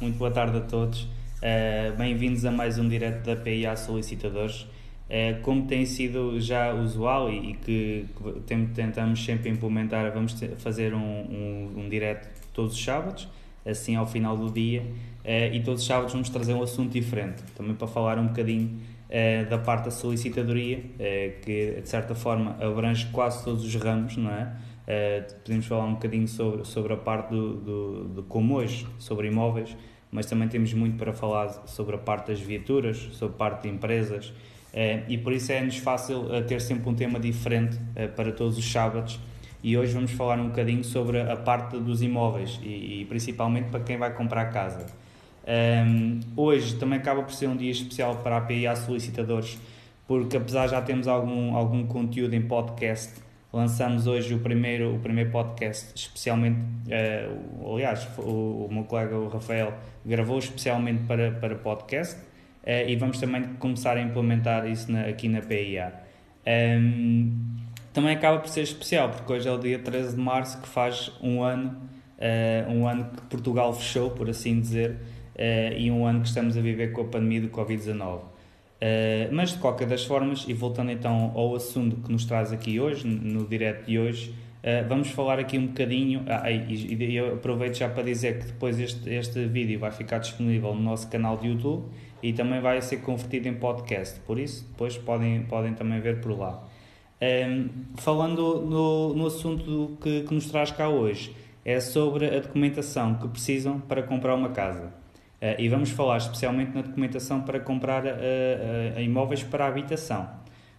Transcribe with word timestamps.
muito 0.00 0.18
boa 0.18 0.30
tarde 0.30 0.56
a 0.56 0.60
todos. 0.60 1.02
Uh, 1.02 1.96
Bem-vindos 1.96 2.44
a 2.44 2.50
mais 2.50 2.78
um 2.78 2.88
direto 2.88 3.24
da 3.24 3.36
PIA 3.36 3.76
Solicitadores. 3.76 4.62
Uh, 4.62 5.40
como 5.42 5.66
tem 5.66 5.86
sido 5.86 6.40
já 6.40 6.72
usual 6.72 7.30
e, 7.30 7.50
e 7.50 7.54
que, 7.54 8.06
que, 8.46 8.66
tentamos 8.74 9.24
sempre 9.24 9.48
implementar, 9.50 10.12
vamos 10.12 10.36
fazer 10.58 10.94
um, 10.94 10.98
um, 10.98 11.72
um 11.78 11.88
direto 11.88 12.28
todos 12.52 12.74
os 12.74 12.84
sábados, 12.84 13.28
assim 13.64 13.96
ao 13.96 14.06
final 14.06 14.36
do 14.36 14.50
dia, 14.50 14.82
uh, 14.82 15.54
e 15.54 15.60
todos 15.60 15.82
os 15.82 15.86
sábados 15.86 16.12
vamos 16.12 16.28
trazer 16.28 16.54
um 16.54 16.62
assunto 16.62 16.92
diferente, 16.92 17.42
também 17.56 17.74
para 17.74 17.88
falar 17.88 18.18
um 18.18 18.28
bocadinho 18.28 18.98
da 19.48 19.56
parte 19.56 19.86
da 19.86 19.90
solicitadoria, 19.90 20.82
que 21.40 21.80
de 21.80 21.88
certa 21.88 22.14
forma 22.14 22.58
abrange 22.60 23.06
quase 23.06 23.42
todos 23.42 23.64
os 23.64 23.74
ramos, 23.74 24.18
não 24.18 24.30
é? 24.30 24.52
Uh, 24.88 25.34
podemos 25.44 25.66
falar 25.66 25.84
um 25.84 25.92
bocadinho 25.92 26.26
sobre, 26.26 26.64
sobre 26.64 26.94
a 26.94 26.96
parte 26.96 27.28
do, 27.28 27.56
do, 27.56 28.04
do, 28.04 28.22
como 28.22 28.54
hoje, 28.54 28.86
sobre 28.98 29.28
imóveis, 29.28 29.76
mas 30.10 30.24
também 30.24 30.48
temos 30.48 30.72
muito 30.72 30.96
para 30.96 31.12
falar 31.12 31.48
sobre 31.66 31.94
a 31.94 31.98
parte 31.98 32.28
das 32.28 32.40
viaturas, 32.40 32.96
sobre 33.12 33.34
a 33.34 33.36
parte 33.38 33.62
de 33.64 33.68
empresas, 33.68 34.28
uh, 34.28 35.04
e 35.06 35.18
por 35.18 35.34
isso 35.34 35.52
é-nos 35.52 35.76
fácil 35.76 36.20
uh, 36.20 36.42
ter 36.42 36.58
sempre 36.62 36.88
um 36.88 36.94
tema 36.94 37.20
diferente 37.20 37.78
para 38.16 38.32
todos 38.32 38.56
os 38.56 38.64
sábados. 38.64 39.20
E 39.62 39.76
hoje 39.76 39.92
vamos 39.92 40.12
falar 40.12 40.38
um 40.38 40.48
bocadinho 40.48 40.82
sobre 40.82 41.20
a 41.20 41.36
parte 41.36 41.76
dos 41.78 42.00
imóveis 42.00 42.58
e, 42.62 43.02
e 43.02 43.04
principalmente 43.10 43.68
para 43.68 43.80
quem 43.80 43.98
vai 43.98 44.14
comprar 44.14 44.46
casa. 44.46 44.86
Um, 45.46 45.50
ehm, 45.50 46.20
hoje 46.34 46.76
também 46.76 46.98
acaba 46.98 47.22
por 47.22 47.32
ser 47.32 47.48
um 47.48 47.56
dia 47.56 47.72
especial 47.72 48.16
para 48.16 48.38
a 48.38 48.40
PIA 48.40 48.74
solicitadores, 48.76 49.58
porque 50.06 50.36
apesar 50.36 50.66
de 50.66 50.70
já 50.70 50.80
termos 50.80 51.08
algum, 51.08 51.56
algum 51.56 51.84
conteúdo 51.86 52.34
em 52.34 52.40
podcast, 52.40 53.27
lançamos 53.52 54.06
hoje 54.06 54.34
o 54.34 54.38
primeiro, 54.38 54.94
o 54.94 54.98
primeiro 54.98 55.30
podcast, 55.30 55.92
especialmente, 55.94 56.58
uh, 56.88 57.74
aliás, 57.74 58.06
o, 58.18 58.66
o, 58.66 58.68
meu 58.70 58.84
colega 58.84 59.16
o 59.16 59.28
Rafael 59.28 59.74
gravou 60.04 60.38
especialmente 60.38 61.04
para, 61.04 61.32
para 61.32 61.54
podcast 61.54 62.16
uh, 62.16 62.88
e 62.88 62.94
vamos 62.96 63.18
também 63.18 63.42
começar 63.54 63.96
a 63.96 64.00
implementar 64.00 64.66
isso 64.66 64.90
na, 64.92 65.02
aqui 65.02 65.28
na 65.28 65.40
PIA. 65.40 65.92
Um, 66.46 66.50
ehm, 66.50 67.32
também 67.92 68.14
acaba 68.14 68.38
por 68.38 68.48
ser 68.48 68.62
especial, 68.62 69.10
porque 69.10 69.32
hoje 69.32 69.48
é 69.48 69.52
o 69.52 69.58
dia 69.58 69.78
13 69.78 70.14
de 70.14 70.20
março 70.20 70.60
que 70.60 70.68
faz 70.68 71.10
um 71.22 71.42
ano, 71.42 71.76
uh, 72.18 72.70
um 72.70 72.86
ano 72.86 73.06
que 73.06 73.22
Portugal 73.22 73.72
fechou, 73.72 74.10
por 74.10 74.28
assim 74.28 74.60
dizer, 74.60 74.96
e 75.76 75.88
um 75.88 76.04
ano 76.04 76.22
que 76.22 76.26
estamos 76.26 76.56
a 76.56 76.60
viver 76.60 76.90
com 76.90 77.02
a 77.02 77.04
pandemia 77.04 77.40
do 77.40 77.48
Covid-19. 77.48 78.22
Uh, 78.78 79.28
mas 79.32 79.50
de 79.50 79.58
qualquer 79.58 79.88
das 79.88 80.04
formas, 80.04 80.44
e 80.46 80.54
voltando 80.54 80.92
então 80.92 81.32
ao 81.34 81.56
assunto 81.56 81.96
que 81.96 82.12
nos 82.12 82.24
traz 82.24 82.52
aqui 82.52 82.78
hoje, 82.78 83.06
no 83.06 83.44
direto 83.44 83.86
de 83.86 83.98
hoje, 83.98 84.30
uh, 84.62 84.88
vamos 84.88 85.10
falar 85.10 85.40
aqui 85.40 85.58
um 85.58 85.66
bocadinho. 85.66 86.24
Ah, 86.28 86.48
e, 86.48 86.94
e, 86.94 87.16
eu 87.16 87.34
aproveito 87.34 87.74
já 87.76 87.88
para 87.88 88.04
dizer 88.04 88.38
que 88.38 88.46
depois 88.46 88.78
este, 88.78 89.10
este 89.10 89.46
vídeo 89.46 89.80
vai 89.80 89.90
ficar 89.90 90.18
disponível 90.18 90.74
no 90.74 90.80
nosso 90.80 91.08
canal 91.08 91.36
de 91.36 91.48
YouTube 91.48 91.88
e 92.22 92.32
também 92.32 92.60
vai 92.60 92.80
ser 92.80 92.98
convertido 92.98 93.48
em 93.48 93.54
podcast, 93.54 94.20
por 94.20 94.38
isso 94.38 94.64
depois 94.68 94.96
podem, 94.96 95.42
podem 95.42 95.74
também 95.74 96.00
ver 96.00 96.20
por 96.20 96.38
lá. 96.38 96.62
Um, 97.20 97.24
ehm, 97.24 97.68
falando 97.96 98.60
no, 98.60 99.12
no 99.12 99.26
assunto 99.26 99.98
que, 100.00 100.22
que 100.22 100.34
nos 100.34 100.46
traz 100.46 100.70
cá 100.70 100.88
hoje, 100.88 101.34
é 101.64 101.80
sobre 101.80 102.26
a 102.26 102.40
documentação 102.40 103.14
que 103.16 103.26
precisam 103.28 103.80
para 103.80 104.02
comprar 104.04 104.34
uma 104.36 104.50
casa. 104.50 104.92
Uh, 105.40 105.54
e 105.56 105.68
vamos 105.68 105.90
falar 105.90 106.16
especialmente 106.16 106.74
na 106.74 106.82
documentação 106.82 107.42
para 107.42 107.60
comprar 107.60 108.04
uh, 108.04 108.08
uh, 108.08 109.00
imóveis 109.00 109.44
para 109.44 109.68
habitação. 109.68 110.28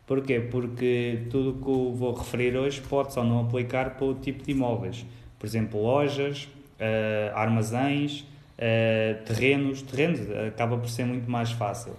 Porquê? 0.06 0.40
Porque 0.40 1.28
tudo 1.30 1.52
o 1.52 1.54
que 1.64 1.70
eu 1.70 1.94
vou 1.96 2.14
referir 2.14 2.58
hoje 2.58 2.82
pode 2.82 3.14
só 3.14 3.24
não 3.24 3.40
aplicar 3.40 3.92
para 3.92 4.06
o 4.06 4.16
tipo 4.16 4.44
de 4.44 4.52
imóveis. 4.52 5.06
Por 5.38 5.46
exemplo, 5.46 5.82
lojas, 5.82 6.50
armazéns, 7.36 8.26
terrenos. 9.24 9.84
Terrenos 9.84 10.22
acaba 10.48 10.80
por 10.80 10.90
ser 10.90 11.06
muito 11.06 11.30
mais 11.30 11.52
fácil. 11.52 11.94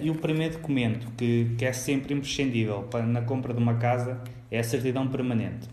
e 0.00 0.08
o 0.08 0.14
primeiro 0.14 0.54
documento 0.58 1.10
que, 1.16 1.52
que 1.58 1.64
é 1.64 1.72
sempre 1.72 2.14
imprescindível 2.14 2.84
para, 2.84 3.04
na 3.04 3.22
compra 3.22 3.52
de 3.52 3.58
uma 3.58 3.74
casa 3.74 4.20
é 4.48 4.60
a 4.60 4.62
certidão 4.62 5.08
permanente. 5.08 5.68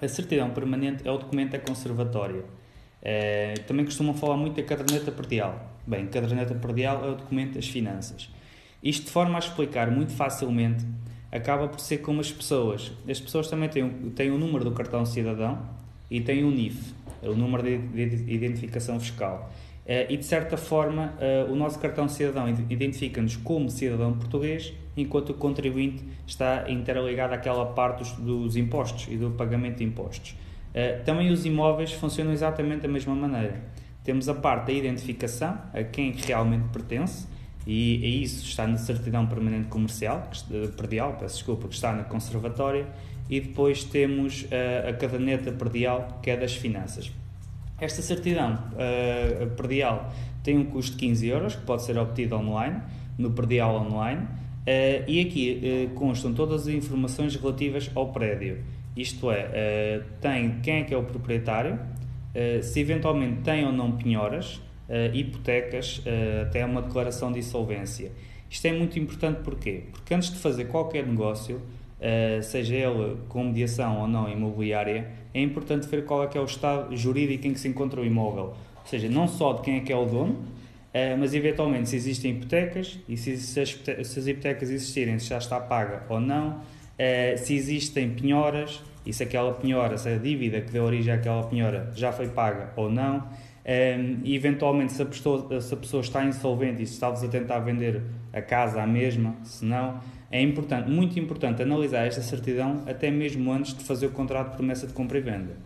A 0.00 0.08
certidão 0.08 0.48
permanente 0.48 1.06
é 1.06 1.10
o 1.10 1.18
documento 1.18 1.52
da 1.52 1.58
conservatória 1.58 2.42
Uh, 3.04 3.60
também 3.64 3.84
costumam 3.84 4.14
falar 4.14 4.36
muito 4.36 4.56
da 4.56 4.62
caderneta 4.62 5.12
perdial. 5.12 5.72
Bem, 5.86 6.06
caderneta 6.06 6.54
perdial 6.54 7.04
é 7.04 7.10
o 7.10 7.14
documento 7.14 7.54
das 7.54 7.68
finanças. 7.68 8.30
Isto 8.82 9.04
de 9.04 9.10
forma 9.10 9.36
a 9.36 9.38
explicar 9.38 9.90
muito 9.90 10.12
facilmente 10.12 10.86
acaba 11.30 11.68
por 11.68 11.80
ser 11.80 11.98
como 11.98 12.20
as 12.20 12.32
pessoas. 12.32 12.92
As 13.08 13.20
pessoas 13.20 13.48
também 13.48 13.68
têm, 13.68 13.90
têm 14.14 14.30
o 14.30 14.38
número 14.38 14.64
do 14.64 14.70
cartão 14.70 15.04
cidadão 15.04 15.58
e 16.10 16.20
têm 16.20 16.44
o 16.44 16.50
NIF, 16.50 16.94
o 17.22 17.34
número 17.34 17.62
de, 17.62 17.74
identificação 18.32 18.98
fiscal. 19.00 19.52
Uh, 19.84 20.10
e 20.10 20.16
de 20.16 20.24
certa 20.24 20.56
forma, 20.56 21.12
uh, 21.18 21.52
o 21.52 21.56
nosso 21.56 21.78
cartão 21.78 22.08
cidadão 22.08 22.48
identifica-nos 22.70 23.36
como 23.36 23.68
cidadão 23.68 24.14
português, 24.14 24.72
enquanto 24.96 25.30
o 25.30 25.34
contribuinte 25.34 26.02
está 26.26 26.70
interligado 26.70 27.34
àquela 27.34 27.66
parte 27.66 28.18
dos 28.20 28.56
impostos 28.56 29.08
e 29.10 29.16
do 29.16 29.30
pagamento 29.32 29.78
de 29.78 29.84
impostos. 29.84 30.36
Eh, 30.74 30.98
também 31.04 31.30
os 31.30 31.46
imóveis 31.46 31.92
funcionam 31.92 32.32
exatamente 32.32 32.82
da 32.82 32.88
mesma 32.88 33.14
maneira. 33.14 33.62
Temos 34.02 34.28
a 34.28 34.34
parte 34.34 34.66
da 34.66 34.72
identificação, 34.72 35.56
a 35.72 35.84
quem 35.84 36.12
realmente 36.12 36.68
pertence, 36.72 37.26
e, 37.66 38.22
isso 38.22 38.44
está 38.44 38.66
na 38.66 38.76
certidão 38.76 39.26
permanente 39.26 39.68
comercial, 39.68 40.28
perdial, 40.76 41.16
peço 41.18 41.36
desculpa, 41.36 41.68
que 41.68 41.74
está 41.74 41.92
na 41.94 42.02
conservatória, 42.04 42.86
e 43.30 43.40
depois 43.40 43.84
temos 43.84 44.42
uh, 44.42 44.90
a 44.90 44.92
caderneta 44.92 45.50
perdial, 45.50 46.20
que 46.22 46.28
é 46.28 46.36
das 46.36 46.54
finanças. 46.54 47.10
Esta 47.80 48.02
certidão 48.02 48.52
uh, 48.52 49.46
perdial 49.56 50.12
tem 50.42 50.58
um 50.58 50.64
custo 50.66 50.92
de 50.92 50.98
15 50.98 51.26
euros, 51.26 51.56
que 51.56 51.62
pode 51.62 51.84
ser 51.84 51.96
obtido 51.96 52.36
online, 52.36 52.82
no 53.16 53.30
perdial 53.30 53.76
online, 53.76 54.24
uh, 54.24 55.04
e 55.08 55.20
aqui 55.20 55.90
constam 55.94 56.34
todas 56.34 56.62
as 56.62 56.74
informações 56.74 57.34
relativas 57.36 57.90
ao 57.94 58.12
prédio 58.12 58.58
isto 58.96 59.30
é, 59.30 60.00
uh, 60.00 60.04
tem 60.20 60.60
quem 60.60 60.80
é 60.80 60.84
que 60.84 60.94
é 60.94 60.96
o 60.96 61.02
proprietário, 61.02 61.74
uh, 61.74 62.62
se 62.62 62.80
eventualmente 62.80 63.42
tem 63.42 63.64
ou 63.64 63.72
não 63.72 63.92
penhoras, 63.92 64.56
uh, 64.88 65.14
hipotecas, 65.14 66.02
até 66.42 66.64
uma 66.64 66.82
declaração 66.82 67.32
de 67.32 67.40
insolvência. 67.40 68.12
Isto 68.48 68.66
é 68.66 68.72
muito 68.72 68.98
importante 68.98 69.40
porquê? 69.42 69.84
Porque 69.90 70.14
antes 70.14 70.30
de 70.30 70.38
fazer 70.38 70.66
qualquer 70.66 71.04
negócio, 71.04 71.60
seja 72.42 72.74
ele 72.74 73.16
com 73.28 73.44
mediação 73.44 74.02
ou 74.02 74.06
não 74.06 74.30
imobiliária, 74.30 75.10
é 75.32 75.40
importante 75.40 75.88
ver 75.88 76.04
qual 76.04 76.22
é 76.22 76.28
que 76.28 76.38
é 76.38 76.40
o 76.40 76.44
estado 76.44 76.94
jurídico 76.96 77.48
em 77.48 77.52
que 77.52 77.58
se 77.58 77.66
encontra 77.66 78.00
o 78.00 78.04
imóvel. 78.04 78.54
Ou 78.76 78.86
seja, 78.86 79.08
não 79.08 79.26
só 79.26 79.54
de 79.54 79.62
quem 79.62 79.78
é 79.78 79.80
que 79.80 79.92
é 79.92 79.96
o 79.96 80.04
dono, 80.04 80.44
mas 81.18 81.34
eventualmente 81.34 81.88
se 81.88 81.96
existem 81.96 82.32
hipotecas 82.32 83.00
e 83.08 83.16
se 83.16 83.58
as 83.60 84.26
hipotecas 84.26 84.70
existirem, 84.70 85.18
se 85.18 85.30
já 85.30 85.38
está 85.38 85.58
paga 85.58 86.04
ou 86.08 86.20
não, 86.20 86.60
Uh, 86.94 87.36
se 87.36 87.54
existem 87.54 88.10
penhoras 88.10 88.80
e 89.04 89.12
se 89.12 89.22
aquela 89.22 89.52
penhora, 89.52 89.98
se 89.98 90.08
a 90.08 90.16
dívida 90.16 90.60
que 90.60 90.70
deu 90.70 90.84
origem 90.84 91.12
àquela 91.12 91.42
penhora 91.44 91.92
já 91.94 92.12
foi 92.12 92.28
paga 92.28 92.72
ou 92.76 92.90
não. 92.90 93.22
Ehm, 93.64 94.20
e 94.24 94.34
eventualmente, 94.34 94.92
se 94.92 95.02
a, 95.02 95.06
pessoa, 95.06 95.60
se 95.60 95.72
a 95.72 95.76
pessoa 95.76 96.00
está 96.02 96.24
insolvente 96.24 96.82
e 96.82 96.86
se 96.86 96.94
está 96.94 97.08
a 97.08 97.28
tentar 97.28 97.60
vender 97.60 98.02
a 98.32 98.42
casa 98.42 98.82
à 98.82 98.86
mesma, 98.86 99.34
se 99.42 99.64
não, 99.64 100.00
é 100.30 100.40
importante, 100.42 100.90
muito 100.90 101.18
importante 101.18 101.62
analisar 101.62 102.06
esta 102.06 102.20
certidão 102.20 102.82
até 102.86 103.10
mesmo 103.10 103.52
antes 103.52 103.74
de 103.74 103.84
fazer 103.84 104.06
o 104.06 104.10
contrato 104.10 104.50
de 104.50 104.56
promessa 104.56 104.86
de 104.86 104.92
compra 104.92 105.18
e 105.18 105.20
venda. 105.20 105.56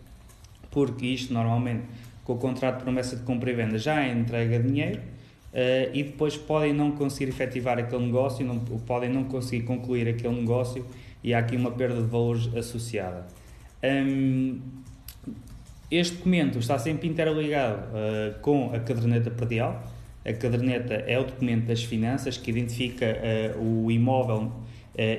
Porque 0.71 1.05
isto, 1.07 1.33
normalmente, 1.33 1.83
com 2.23 2.33
o 2.33 2.37
contrato 2.37 2.77
de 2.77 2.83
promessa 2.83 3.15
de 3.15 3.23
compra 3.23 3.49
e 3.49 3.53
venda 3.53 3.77
já 3.77 4.01
é 4.03 4.11
entrega 4.11 4.59
dinheiro 4.59 4.99
uh, 4.99 5.89
e 5.91 6.03
depois 6.03 6.37
podem 6.37 6.71
não 6.71 6.91
conseguir 6.91 7.31
efetivar 7.31 7.79
aquele 7.79 8.05
negócio, 8.05 8.45
não, 8.45 8.59
podem 8.59 9.09
não 9.09 9.23
conseguir 9.23 9.63
concluir 9.63 10.07
aquele 10.07 10.39
negócio 10.39 10.85
e 11.23 11.33
há 11.33 11.39
aqui 11.39 11.55
uma 11.55 11.71
perda 11.71 12.01
de 12.01 12.07
valores 12.07 12.49
associada. 12.55 13.25
Um, 13.83 14.59
este 15.91 16.17
documento 16.17 16.59
está 16.59 16.77
sempre 16.77 17.07
interligado 17.07 17.87
uh, 17.87 18.39
com 18.41 18.71
a 18.73 18.79
caderneta 18.79 19.31
predial. 19.31 19.83
A 20.23 20.33
caderneta 20.33 20.93
é 20.93 21.17
o 21.17 21.23
documento 21.23 21.65
das 21.65 21.83
finanças 21.83 22.37
que 22.37 22.51
identifica 22.51 23.17
uh, 23.57 23.85
o 23.85 23.89
imóvel 23.89 24.43
uh, 24.43 24.53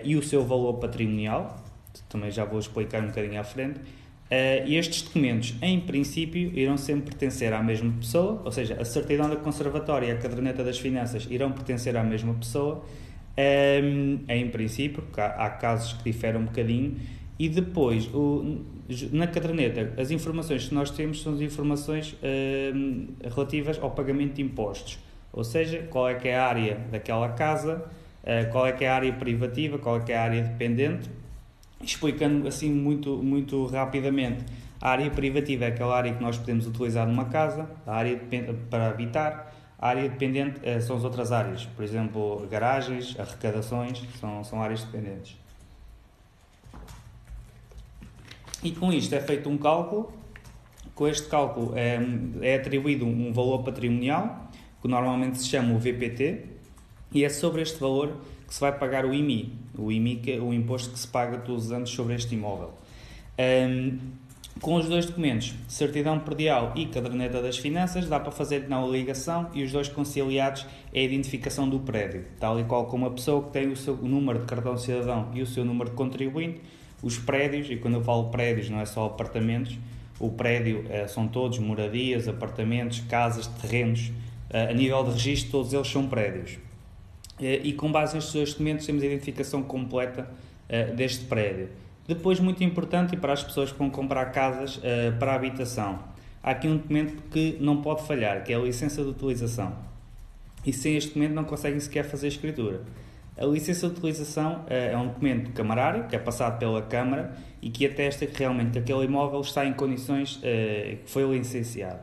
e 0.05 0.15
o 0.15 0.23
seu 0.23 0.45
valor 0.45 0.75
patrimonial. 0.75 1.57
Também 2.09 2.31
já 2.31 2.45
vou 2.45 2.59
explicar 2.59 3.03
um 3.03 3.09
bocadinho 3.09 3.41
à 3.41 3.45
frente. 3.45 3.81
e 4.65 4.77
estes 4.77 5.03
documentos, 5.03 5.57
em 5.61 5.81
princípio, 5.81 6.57
irão 6.57 6.77
sempre 6.77 7.11
pertencer 7.11 7.53
à 7.53 7.61
mesma 7.61 7.93
pessoa, 7.99 8.41
ou 8.45 8.53
seja, 8.53 8.81
a 8.81 8.85
certidão 8.85 9.29
da 9.29 9.35
conservatória 9.35 10.07
e 10.07 10.11
a 10.13 10.17
caderneta 10.17 10.63
das 10.63 10.79
finanças 10.79 11.27
irão 11.29 11.51
pertencer 11.51 11.97
à 11.97 12.05
mesma 12.05 12.35
pessoa 12.35 12.85
um, 13.39 14.21
em 14.29 14.49
princípio, 14.49 15.03
porque 15.03 15.21
há, 15.21 15.51
casos 15.51 15.95
que 15.95 16.05
diferem 16.05 16.41
um 16.41 16.45
bocadinho, 16.45 16.97
e 17.39 17.49
depois, 17.49 18.07
o, 18.13 18.65
na 19.13 19.27
caderneta, 19.27 19.95
as 19.97 20.11
informações 20.11 20.69
que 20.69 20.75
nós 20.75 20.91
temos 20.91 21.23
são 21.23 21.35
as 21.35 21.41
informações 21.41 22.17
um, 22.75 23.09
relativas 23.23 23.79
ao 23.81 23.91
pagamento 23.91 24.35
de 24.35 24.43
impostos, 24.43 24.99
ou 25.33 25.45
seja, 25.45 25.87
qual 25.91 26.09
é 26.09 26.15
que 26.15 26.29
é 26.29 26.37
a 26.37 26.47
área 26.47 26.77
daquela 26.91 27.31
casa, 27.31 27.85
uh, 28.23 28.51
qual 28.53 28.67
é 28.67 28.73
que 28.73 28.85
é 28.85 28.89
a 28.89 28.95
área 28.95 29.13
privativa, 29.13 29.79
qual 29.79 29.97
é 29.97 30.01
que 30.01 30.13
é 30.13 30.19
a 30.19 30.23
área 30.23 30.43
dependente, 30.43 31.09
explicando 31.83 32.47
assim 32.47 32.71
muito, 32.71 33.17
muito 33.23 33.65
rapidamente 33.65 34.45
A 34.81 34.91
área 34.91 35.11
privativa 35.11 35.65
é 35.67 35.69
aquela 35.69 35.97
área 35.97 36.13
que 36.13 36.23
nós 36.23 36.39
podemos 36.39 36.67
utilizar 36.67 37.07
numa 37.07 37.27
casa, 37.27 37.71
a 37.87 37.97
área 37.97 38.19
para 38.71 38.89
habitar, 38.89 39.50
a 39.81 39.89
área 39.89 40.07
dependente 40.07 40.61
eh, 40.63 40.79
são 40.79 40.97
as 40.97 41.05
outras 41.05 41.33
áreas, 41.33 41.65
por 41.65 41.83
exemplo, 41.83 42.47
garagens, 42.51 43.19
arrecadações, 43.19 44.03
são, 44.21 44.45
são 44.45 44.63
áreas 44.63 44.85
dependentes. 44.85 45.39
E 48.63 48.73
com 48.73 48.93
isto 48.93 49.15
é 49.15 49.21
feito 49.21 49.49
um 49.49 49.57
cálculo, 49.57 50.13
com 50.95 51.09
este 51.09 51.27
cálculo 51.29 51.73
é, 51.75 51.99
é 52.43 52.57
atribuído 52.57 53.07
um 53.07 53.33
valor 53.33 53.63
patrimonial, 53.63 54.51
que 54.83 54.87
normalmente 54.87 55.39
se 55.39 55.49
chama 55.49 55.75
o 55.75 55.79
VPT, 55.79 56.45
e 57.11 57.25
é 57.25 57.31
sobre 57.31 57.63
este 57.63 57.81
valor 57.81 58.21
que 58.47 58.53
se 58.53 58.61
vai 58.61 58.77
pagar 58.77 59.07
o 59.07 59.15
IMI, 59.15 59.55
o 59.79 59.91
IMI 59.91 60.17
que 60.17 60.33
é 60.33 60.39
o 60.39 60.53
imposto 60.53 60.91
que 60.91 60.99
se 60.99 61.09
paga 61.09 61.39
todos 61.39 61.67
os 61.67 61.73
anos 61.73 61.89
sobre 61.89 62.15
este 62.15 62.35
imóvel. 62.35 62.75
Um, 63.39 63.99
com 64.59 64.75
os 64.75 64.87
dois 64.87 65.07
documentos, 65.07 65.55
certidão 65.69 66.19
perdial 66.19 66.73
e 66.75 66.87
caderneta 66.87 67.41
das 67.41 67.57
finanças, 67.57 68.09
dá 68.09 68.19
para 68.19 68.31
fazer 68.31 68.69
na 68.69 68.85
ligação 68.85 69.49
e 69.55 69.63
os 69.63 69.73
dois 69.73 69.89
conciliados 69.89 70.67
é 70.93 71.01
a 71.01 71.03
identificação 71.03 71.69
do 71.69 71.79
prédio, 71.79 72.25
tal 72.39 72.59
e 72.59 72.65
qual 72.65 72.87
como 72.87 73.07
a 73.07 73.11
pessoa 73.11 73.43
que 73.43 73.51
tem 73.51 73.69
o 73.69 73.77
seu 73.77 73.97
número 73.97 74.41
de 74.41 74.47
cartão 74.47 74.75
de 74.75 74.83
cidadão 74.83 75.31
e 75.33 75.41
o 75.41 75.47
seu 75.47 75.65
número 75.65 75.91
de 75.91 75.97
contribuinte, 75.97 76.61
os 77.03 77.17
prédios, 77.17 77.71
e 77.71 77.77
quando 77.77 77.95
eu 77.95 78.05
falo 78.05 78.31
prédios 78.31 78.69
não 78.69 78.81
é 78.81 78.85
só 78.85 79.07
apartamentos, 79.07 79.79
o 80.19 80.31
prédio 80.31 80.85
eh, 80.91 81.07
são 81.07 81.27
todos 81.27 81.59
moradias, 81.59 82.29
apartamentos, 82.29 83.01
casas, 83.01 83.47
terrenos, 83.47 84.13
eh, 84.51 84.71
a 84.71 84.75
nível 84.75 85.03
de 85.05 85.13
registro 85.13 85.51
todos 85.53 85.73
eles 85.73 85.89
são 85.89 86.07
prédios. 86.07 86.59
Eh, 87.41 87.61
e 87.65 87.73
com 87.73 87.91
base 87.91 88.15
nestes 88.15 88.35
dois 88.35 88.51
documentos 88.51 88.85
temos 88.85 89.03
a 89.03 89.07
identificação 89.07 89.63
completa 89.63 90.29
eh, 90.69 90.93
deste 90.93 91.25
prédio. 91.25 91.69
Depois, 92.11 92.41
muito 92.41 92.65
importante, 92.65 93.15
e 93.15 93.17
para 93.17 93.33
as 93.33 93.41
pessoas 93.41 93.71
que 93.71 93.79
vão 93.79 93.89
comprar 93.89 94.33
casas 94.33 94.81
eh, 94.83 95.13
para 95.13 95.33
habitação, 95.33 96.01
há 96.43 96.51
aqui 96.51 96.67
um 96.67 96.77
documento 96.77 97.23
que 97.31 97.57
não 97.61 97.81
pode 97.81 98.05
falhar, 98.05 98.43
que 98.43 98.53
é 98.53 98.57
a 98.57 98.59
licença 98.59 99.01
de 99.05 99.11
utilização. 99.11 99.77
E 100.67 100.73
sem 100.73 100.97
este 100.97 101.11
documento 101.11 101.35
não 101.35 101.45
conseguem 101.45 101.79
sequer 101.79 102.05
fazer 102.05 102.27
a 102.27 102.31
escritura. 102.31 102.81
A 103.39 103.47
licença 103.47 103.87
de 103.87 103.93
utilização 103.93 104.65
é 104.67 104.97
um 104.97 105.07
documento 105.07 105.53
camarário, 105.53 106.09
que 106.09 106.17
é 106.17 106.19
passado 106.19 106.59
pela 106.59 106.83
Câmara 106.83 107.33
e 107.63 107.71
que 107.71 107.87
atesta 107.87 108.27
que 108.27 108.37
realmente 108.37 108.77
aquele 108.77 109.05
imóvel 109.05 109.41
está 109.41 109.65
em 109.65 109.73
condições 109.73 110.41
que 110.43 110.99
foi 111.07 111.23
licenciado. 111.23 112.01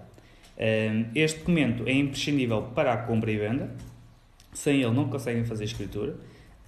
Este 1.14 1.40
documento 1.40 1.84
é 1.86 1.92
imprescindível 1.92 2.62
para 2.74 2.94
a 2.94 2.98
compra 2.98 3.30
e 3.30 3.38
venda, 3.38 3.70
sem 4.54 4.82
ele 4.82 4.96
não 4.96 5.10
conseguem 5.10 5.44
fazer 5.44 5.66
escritura 5.66 6.16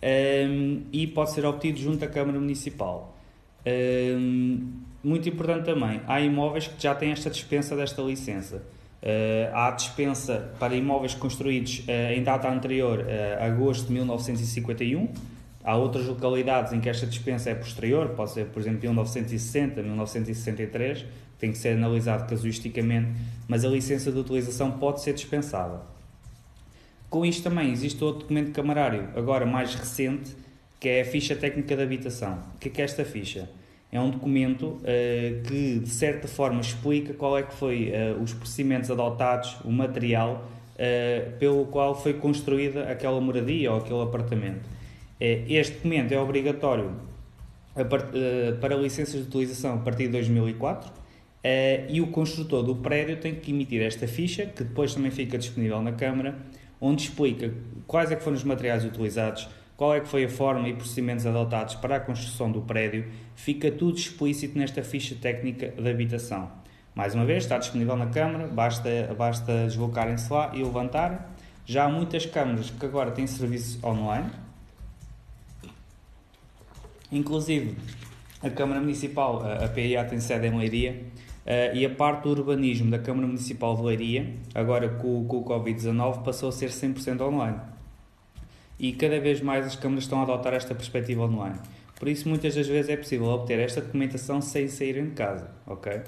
um, 0.04 0.84
e 0.92 1.08
pode 1.08 1.32
ser 1.32 1.46
obtido 1.46 1.80
junto 1.80 2.04
à 2.04 2.08
Câmara 2.10 2.38
Municipal. 2.38 3.16
Muito 5.04 5.30
importante 5.30 5.66
também, 5.66 6.02
há 6.08 6.20
imóveis 6.20 6.68
que 6.68 6.82
já 6.82 6.94
têm 6.94 7.12
esta 7.12 7.30
dispensa 7.30 7.76
desta 7.76 8.02
licença. 8.02 8.62
Uh, 9.02 9.56
há 9.56 9.72
dispensa 9.72 10.52
para 10.60 10.76
imóveis 10.76 11.14
construídos 11.14 11.86
uh, 11.88 12.12
em 12.14 12.22
data 12.22 12.50
anterior 12.50 13.06
a 13.40 13.46
agosto 13.46 13.88
de 13.88 13.94
1951. 13.94 15.08
Há 15.64 15.76
outras 15.78 16.06
localidades 16.06 16.74
em 16.74 16.82
que 16.82 16.90
esta 16.90 17.06
dispensa 17.06 17.50
é 17.50 17.56
posterior, 17.56 18.10
pode 18.10 18.32
ser, 18.32 18.48
por 18.48 18.60
exemplo, 18.60 18.82
1960, 18.82 19.82
1963, 19.82 21.06
tem 21.38 21.52
que 21.52 21.58
ser 21.58 21.78
analisado 21.78 22.28
casuisticamente, 22.28 23.12
mas 23.48 23.64
a 23.64 23.70
licença 23.70 24.12
de 24.12 24.20
utilização 24.20 24.72
pode 24.72 25.02
ser 25.02 25.14
dispensada. 25.14 25.82
Com 27.10 27.26
isto 27.26 27.44
também 27.44 27.72
existe 27.72 28.04
outro 28.04 28.22
documento 28.22 28.52
camarário, 28.52 29.10
agora 29.16 29.46
mais 29.46 29.76
recente, 29.76 30.36
que 30.80 30.88
é 30.88 31.02
a 31.02 31.06
ficha 31.06 31.36
técnica 31.36 31.76
de 31.76 31.84
habitação. 31.84 32.40
O 32.56 32.60
que 32.60 32.70
é, 32.70 32.82
é 32.82 32.86
esta 32.86 33.04
ficha? 33.04 33.50
É 33.92 34.00
um 34.00 34.12
documento 34.12 34.66
uh, 34.68 34.82
que, 35.48 35.80
de 35.80 35.90
certa 35.90 36.28
forma, 36.28 36.62
explica 36.62 37.14
qual 37.14 37.38
é 37.38 37.44
que 37.44 37.54
foi 37.54 37.92
uh, 37.92 38.22
os 38.22 38.34
procedimentos 38.34 38.90
adotados, 38.92 39.58
o 39.66 39.72
material 39.72 40.48
uh, 40.76 41.38
pelo 41.38 41.66
qual 41.66 42.00
foi 42.00 42.14
construída 42.14 42.84
aquela 42.84 43.20
moradia 43.20 43.72
ou 43.72 43.80
aquele 43.80 44.02
apartamento. 44.02 44.70
este 45.20 45.74
documento 45.76 46.14
é 46.14 46.20
obrigatório 46.20 46.92
para 48.62 48.76
licenças 48.76 49.22
de 49.22 49.28
utilização 49.28 49.76
a 49.76 49.78
partir 49.78 50.06
de 50.06 50.14
2004 50.14 50.92
e 51.90 52.02
o 52.02 52.08
construtor 52.08 52.64
do 52.64 52.76
prédio 52.76 53.18
tem 53.18 53.36
que 53.36 53.52
emitir 53.52 53.82
esta 53.82 54.08
ficha, 54.08 54.46
que 54.46 54.64
depois 54.64 54.94
também 54.94 55.12
fica 55.12 55.38
disponível 55.38 55.82
na 55.82 55.94
Câmara, 55.94 56.36
onde 56.82 57.04
explica 57.04 57.54
quais 57.88 58.12
é 58.12 58.16
que 58.16 58.24
foram 58.24 58.38
os 58.38 58.44
materiais 58.44 58.84
utilizados, 58.84 59.48
qual 59.80 59.96
é 59.96 60.02
que 60.02 60.10
foi 60.10 60.26
a 60.26 60.30
forma 60.30 60.68
e 60.68 60.74
procedimentos 60.74 61.26
adotados 61.26 61.76
para 61.76 61.96
a 61.96 62.00
construção 62.02 62.52
do 62.52 62.60
prédio, 62.60 63.10
fica 63.34 63.72
tudo 63.72 63.98
explícito 63.98 64.58
nesta 64.58 64.84
ficha 64.84 65.16
técnica 65.16 65.70
de 65.70 65.90
habitação. 65.90 66.52
Mais 66.94 67.16
uma 67.16 67.24
vez, 67.24 67.44
está 67.46 67.58
disponível 67.58 67.96
na 67.96 68.08
Câmara, 68.08 68.46
basta, 68.46 68.90
basta 69.18 69.68
deslocarem-se 69.68 70.34
lá 70.34 70.52
e 70.54 70.62
levantarem. 70.62 71.18
Já 71.66 71.86
há 71.86 71.90
muitas 71.90 72.26
câmaras 72.26 72.70
que 72.70 72.86
agora 72.86 73.12
têm 73.12 73.26
serviço 73.26 73.80
online. 73.82 74.30
Inclusive, 77.10 77.78
a 78.44 78.50
Câmara 78.50 78.82
Municipal, 78.82 79.42
a 79.64 79.70
PIA, 79.70 80.04
tem 80.04 80.20
sede 80.20 80.48
em 80.48 80.58
Leiria, 80.58 81.06
Uh, 81.46 81.76
e 81.76 81.84
a 81.84 81.90
parte 81.90 82.24
do 82.24 82.30
urbanismo 82.30 82.92
da 82.92 83.00
Câmara 83.00 83.26
Municipal 83.26 83.76
de 83.76 83.82
Leiria, 83.82 84.36
agora 84.54 84.88
com, 84.88 85.26
com 85.26 85.38
o 85.38 85.44
Covid-19, 85.44 86.22
passou 86.22 86.50
a 86.50 86.52
ser 86.52 86.70
100% 86.70 87.22
online. 87.22 87.58
E 88.80 88.94
cada 88.94 89.20
vez 89.20 89.42
mais 89.42 89.66
as 89.66 89.76
câmaras 89.76 90.06
estão 90.06 90.20
a 90.20 90.24
adotar 90.24 90.54
esta 90.54 90.74
perspectiva 90.74 91.24
online. 91.24 91.60
Por 92.00 92.08
isso, 92.08 92.30
muitas 92.30 92.56
das 92.56 92.66
vezes 92.66 92.90
é 92.90 92.96
possível 92.96 93.28
obter 93.28 93.60
esta 93.60 93.82
documentação 93.82 94.42
sem 94.42 94.70
saírem 94.70 95.10
de 95.10 95.12
casa, 95.12 95.52
ok? 95.68 96.02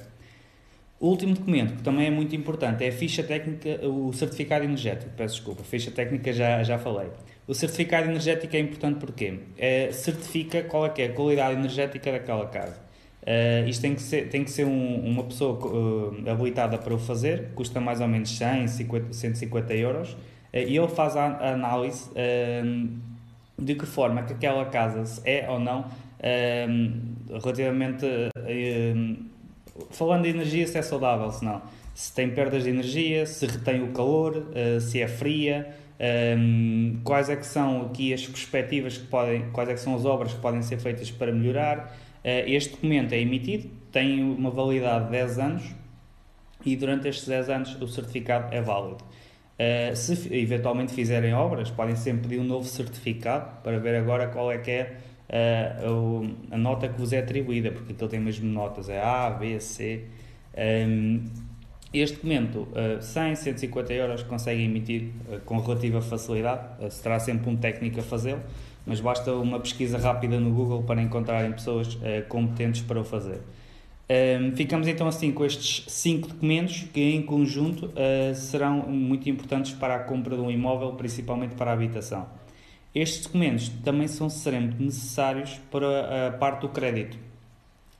O 1.01 1.07
último 1.07 1.33
documento, 1.33 1.77
que 1.77 1.81
também 1.81 2.05
é 2.05 2.11
muito 2.11 2.35
importante, 2.35 2.83
é 2.83 2.89
a 2.89 2.91
ficha 2.91 3.23
técnica, 3.23 3.85
o 3.87 4.13
certificado 4.13 4.63
energético. 4.63 5.11
Peço 5.17 5.35
desculpa, 5.35 5.63
ficha 5.63 5.89
técnica 5.89 6.31
já, 6.31 6.61
já 6.63 6.77
falei. 6.77 7.09
O 7.47 7.55
certificado 7.55 8.07
energético 8.07 8.55
é 8.55 8.59
importante 8.59 8.99
porque 8.99 9.39
é, 9.57 9.91
certifica 9.91 10.61
qual 10.61 10.85
é, 10.85 10.89
que 10.89 11.01
é 11.01 11.05
a 11.07 11.13
qualidade 11.13 11.55
energética 11.55 12.11
daquela 12.11 12.45
casa. 12.45 12.79
Uh, 13.23 13.67
isto 13.67 13.81
tem 13.81 13.93
que 13.93 14.01
ser, 14.01 14.29
tem 14.29 14.43
que 14.43 14.51
ser 14.51 14.65
um, 14.65 14.95
uma 15.05 15.23
pessoa 15.23 15.53
uh, 15.53 16.29
habilitada 16.29 16.77
para 16.77 16.93
o 16.93 16.97
fazer, 16.97 17.49
custa 17.53 17.79
mais 17.79 17.99
ou 17.99 18.07
menos 18.07 18.35
100, 18.37 18.67
50, 18.67 19.13
150 19.13 19.73
euros, 19.75 20.15
e 20.53 20.77
ele 20.77 20.87
faz 20.87 21.15
a, 21.15 21.53
análise 21.53 22.09
de 23.57 23.75
que 23.75 23.85
forma 23.85 24.23
que 24.23 24.33
aquela 24.33 24.65
casa 24.65 25.21
é 25.25 25.49
ou 25.49 25.59
não 25.59 25.85
relativamente 27.41 28.05
falando 29.91 30.23
de 30.23 30.29
energia 30.29 30.67
se 30.67 30.77
é 30.77 30.81
saudável, 30.81 31.31
se 31.31 31.45
não 31.45 31.61
se 31.93 32.13
tem 32.13 32.29
perdas 32.29 32.63
de 32.63 32.69
energia, 32.69 33.25
se 33.25 33.45
retém 33.45 33.83
o 33.83 33.91
calor, 33.91 34.47
se 34.79 35.01
é 35.01 35.07
fria, 35.07 35.75
um, 36.01 36.99
quais 37.03 37.29
é 37.29 37.35
que 37.35 37.45
são 37.45 37.83
aqui 37.85 38.13
as 38.13 38.25
perspectivas 38.25 38.97
que 38.97 39.05
podem, 39.05 39.51
quais 39.51 39.69
é 39.69 39.73
que 39.73 39.79
são 39.79 39.95
as 39.95 40.03
obras 40.03 40.33
que 40.33 40.39
podem 40.39 40.61
ser 40.63 40.79
feitas 40.79 41.11
para 41.11 41.31
melhorar, 41.31 41.95
eh, 42.23 42.49
este 42.49 42.71
documento 42.71 43.13
é 43.13 43.19
emitido, 43.19 43.69
tem 43.91 44.23
uma 44.23 44.49
validade 44.49 45.05
de 45.05 45.11
10 45.11 45.39
anos 45.39 45.63
e 46.65 46.75
durante 46.75 47.07
estes 47.07 47.27
10 47.27 47.49
anos 47.49 47.81
o 47.81 47.87
certificado 47.87 48.53
é 48.53 48.61
válido. 48.61 49.03
Uh, 49.59 49.95
se 49.95 50.33
eventualmente 50.33 50.91
fizerem 50.91 51.33
obras, 51.33 51.69
podem 51.69 51.95
sempre 51.95 52.29
pedir 52.29 52.39
um 52.39 52.43
novo 52.43 52.65
certificado 52.67 53.61
para 53.61 53.77
ver 53.79 53.95
agora 53.95 54.27
qual 54.27 54.51
é 54.51 54.57
que 54.57 54.71
é 54.71 54.97
uh, 55.87 56.35
a 56.49 56.57
nota 56.57 56.87
que 56.87 56.99
vos 56.99 57.13
é 57.13 57.19
atribuída, 57.19 57.71
porque 57.71 57.93
aquilo 57.93 58.09
tem 58.09 58.19
mesmo 58.19 58.51
notas, 58.51 58.89
é 58.89 58.99
A, 58.99 59.29
B, 59.29 59.59
C. 59.59 60.05
Um, 60.53 60.59
ehm, 60.59 61.19
este 61.93 62.15
documento, 62.15 62.67
uh, 62.71 63.01
100, 63.01 63.35
150 63.35 63.93
euros, 63.93 64.23
conseguem 64.23 64.65
emitir 64.65 65.11
uh, 65.29 65.39
com 65.41 65.59
relativa 65.59 66.01
facilidade, 66.01 66.91
será 66.91 67.19
sempre 67.19 67.49
um 67.49 67.55
técnico 67.55 67.99
a 67.99 68.03
fazê-lo 68.03 68.41
mas 68.83 68.99
basta 68.99 69.31
uma 69.33 69.59
pesquisa 69.59 69.99
rápida 69.99 70.39
no 70.39 70.51
Google 70.51 70.81
para 70.81 70.99
encontrarem 70.99 71.51
pessoas 71.51 71.99
competentes 72.27 72.81
para 72.81 72.99
o 72.99 73.03
fazer. 73.03 73.39
Um, 74.11 74.53
ficamos 74.57 74.89
então 74.89 75.07
assim 75.07 75.31
com 75.31 75.45
estes 75.45 75.85
cinco 75.87 76.27
documentos 76.27 76.83
que, 76.91 76.99
em 76.99 77.21
conjunto, 77.21 77.85
uh, 77.85 78.35
serão 78.35 78.79
muito 78.89 79.29
importantes 79.29 79.71
para 79.71 79.95
a 79.95 79.99
compra 79.99 80.35
de 80.35 80.41
um 80.41 80.51
imóvel, 80.51 80.91
principalmente 80.93 81.55
para 81.55 81.71
a 81.71 81.73
habitação. 81.73 82.27
Estes 82.93 83.23
documentos 83.23 83.69
também 83.85 84.09
são 84.09 84.29
sempre 84.29 84.83
necessários 84.83 85.61
para 85.71 86.27
a 86.27 86.31
parte 86.31 86.61
do 86.61 86.69
crédito. 86.69 87.17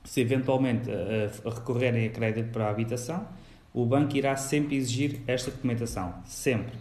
Se 0.04 0.20
eventualmente 0.20 0.90
uh, 0.90 1.48
recorrerem 1.48 2.06
a 2.06 2.10
crédito 2.10 2.52
para 2.52 2.66
a 2.66 2.70
habitação, 2.70 3.26
o 3.72 3.86
banco 3.86 4.14
irá 4.14 4.36
sempre 4.36 4.76
exigir 4.76 5.20
esta 5.26 5.50
documentação, 5.50 6.12
sempre, 6.26 6.74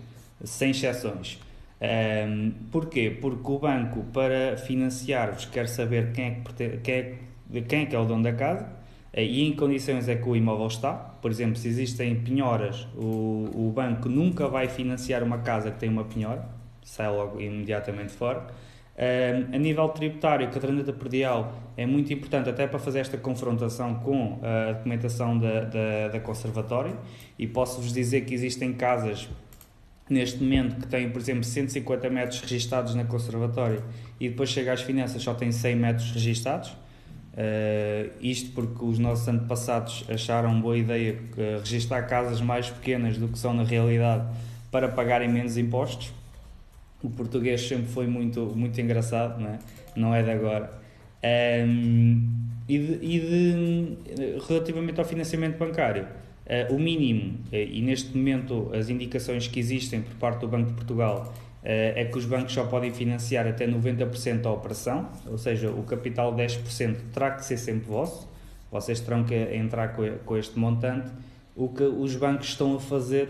sem 0.44 0.72
exceções. 0.72 1.40
Um, 1.82 2.52
porquê? 2.70 3.18
Porque 3.22 3.50
o 3.50 3.60
banco, 3.60 4.04
para 4.12 4.58
financiar-vos, 4.58 5.46
quer 5.46 5.70
saber 5.70 6.12
quem 6.12 6.26
é 6.26 6.32
que, 6.32 6.78
quem 6.80 6.94
é, 6.94 7.16
quem 7.62 7.82
é, 7.84 7.86
que 7.86 7.96
é 7.96 8.00
o 8.00 8.04
dono 8.04 8.24
da 8.24 8.34
casa 8.34 8.81
e 9.14 9.46
em 9.46 9.54
condições 9.54 10.08
é 10.08 10.16
que 10.16 10.28
o 10.28 10.36
imóvel 10.36 10.68
está. 10.68 10.94
Por 10.94 11.30
exemplo, 11.30 11.58
se 11.58 11.68
existem 11.68 12.16
penhoras, 12.16 12.88
o, 12.96 13.50
o 13.54 13.72
banco 13.74 14.08
nunca 14.08 14.48
vai 14.48 14.70
financiar 14.70 15.24
uma 15.24 15.40
casa 15.40 15.70
que 15.72 15.80
tem 15.80 15.90
uma 15.90 16.06
penhora, 16.06 16.48
sai 16.82 17.10
logo 17.10 17.40
imediatamente 17.40 18.14
fora. 18.14 18.48
a 19.54 19.58
nível 19.58 19.90
tributário, 19.90 20.48
a 20.48 20.50
caderneta 20.50 20.94
perdial 20.94 21.54
é 21.76 21.86
muito 21.86 22.14
importante 22.14 22.50
até 22.50 22.66
para 22.68 22.80
fazer 22.80 23.00
esta 23.00 23.18
confrontação 23.18 23.96
com 23.96 24.40
a 24.42 24.74
documentação 24.74 25.38
da, 25.38 25.66
da, 25.66 26.08
da 26.14 26.20
Conservatório 26.20 26.98
e 27.38 27.46
posso-vos 27.48 27.92
dizer 27.92 28.22
que 28.22 28.34
existem 28.34 28.74
casas 28.74 29.30
neste 30.10 30.44
momento 30.44 30.80
que 30.80 30.88
têm, 30.88 31.10
por 31.10 31.22
exemplo, 31.22 31.44
150 31.44 32.10
metros 32.10 32.42
registados 32.42 32.96
na 32.96 33.06
Conservatório 33.06 33.84
e 34.20 34.30
depois 34.30 34.50
chega 34.50 34.74
às 34.74 34.82
finanças 34.82 35.22
só 35.22 35.34
tem 35.34 35.52
100 35.52 35.76
metros 35.76 36.12
registados. 36.12 36.76
Uh, 37.34 38.12
isto 38.20 38.52
porque 38.52 38.84
os 38.84 39.00
nossos 39.00 39.26
antepassados 39.28 40.04
acharam 40.10 40.60
boa 40.60 40.78
ideia 40.78 41.14
uh, 41.14 41.60
registar 41.60 42.06
casas 42.08 42.42
mais 42.42 42.70
pequenas 42.70 43.18
do 43.18 43.30
que 43.30 43.40
são 43.40 43.54
na 43.54 43.64
realidade 43.64 44.26
para 44.70 44.90
pagarem 44.90 45.30
menos 45.30 45.56
impostos 45.56 46.12
o 47.04 47.10
português 47.10 47.68
sempre 47.68 47.88
foi 47.88 48.08
muito, 48.08 48.42
muito 48.56 48.80
engraçado, 48.80 49.40
não 49.42 49.50
é? 49.50 49.60
Não 49.96 50.16
é 50.16 50.24
de 50.24 50.32
agora. 50.32 50.72
Um, 51.68 52.30
e, 52.68 52.78
de, 52.78 52.94
e 53.02 53.20
de, 53.20 54.48
relativamente 54.48 55.00
ao 55.00 55.06
financiamento 55.06 55.58
bancário, 55.58 56.04
uh, 56.04 56.74
o 56.74 56.80
mínimo, 56.80 57.40
uh, 57.52 57.56
e 57.56 57.82
neste 57.82 58.16
momento 58.16 58.70
as 58.74 58.90
indicações 58.90 59.48
que 59.48 59.60
existem 59.60 60.02
por 60.02 60.14
parte 60.16 60.42
do 60.42 60.48
Banco 60.48 60.70
de 60.70 60.76
Portugal, 60.76 61.34
é 61.64 62.06
que 62.06 62.18
os 62.18 62.26
bancos 62.26 62.54
só 62.54 62.66
podem 62.66 62.92
financiar 62.92 63.48
até 63.48 63.68
90% 63.68 64.42
da 64.42 64.52
operação, 64.52 65.10
ou 65.28 65.38
seja, 65.38 65.70
o 65.70 65.84
capital 65.84 66.34
10% 66.34 66.98
terá 67.14 67.32
que 67.32 67.46
ser 67.46 67.58
sempre 67.58 67.88
vosso, 67.88 68.28
vocês 68.72 69.00
terão 69.00 69.24
que 69.24 69.36
entrar 69.36 69.96
com, 70.26 70.38
este 70.38 70.58
montante. 70.58 71.12
O 71.56 71.68
que 71.70 71.84
os 71.84 72.16
bancos 72.16 72.48
estão 72.48 72.76
a 72.76 72.80
fazer 72.80 73.30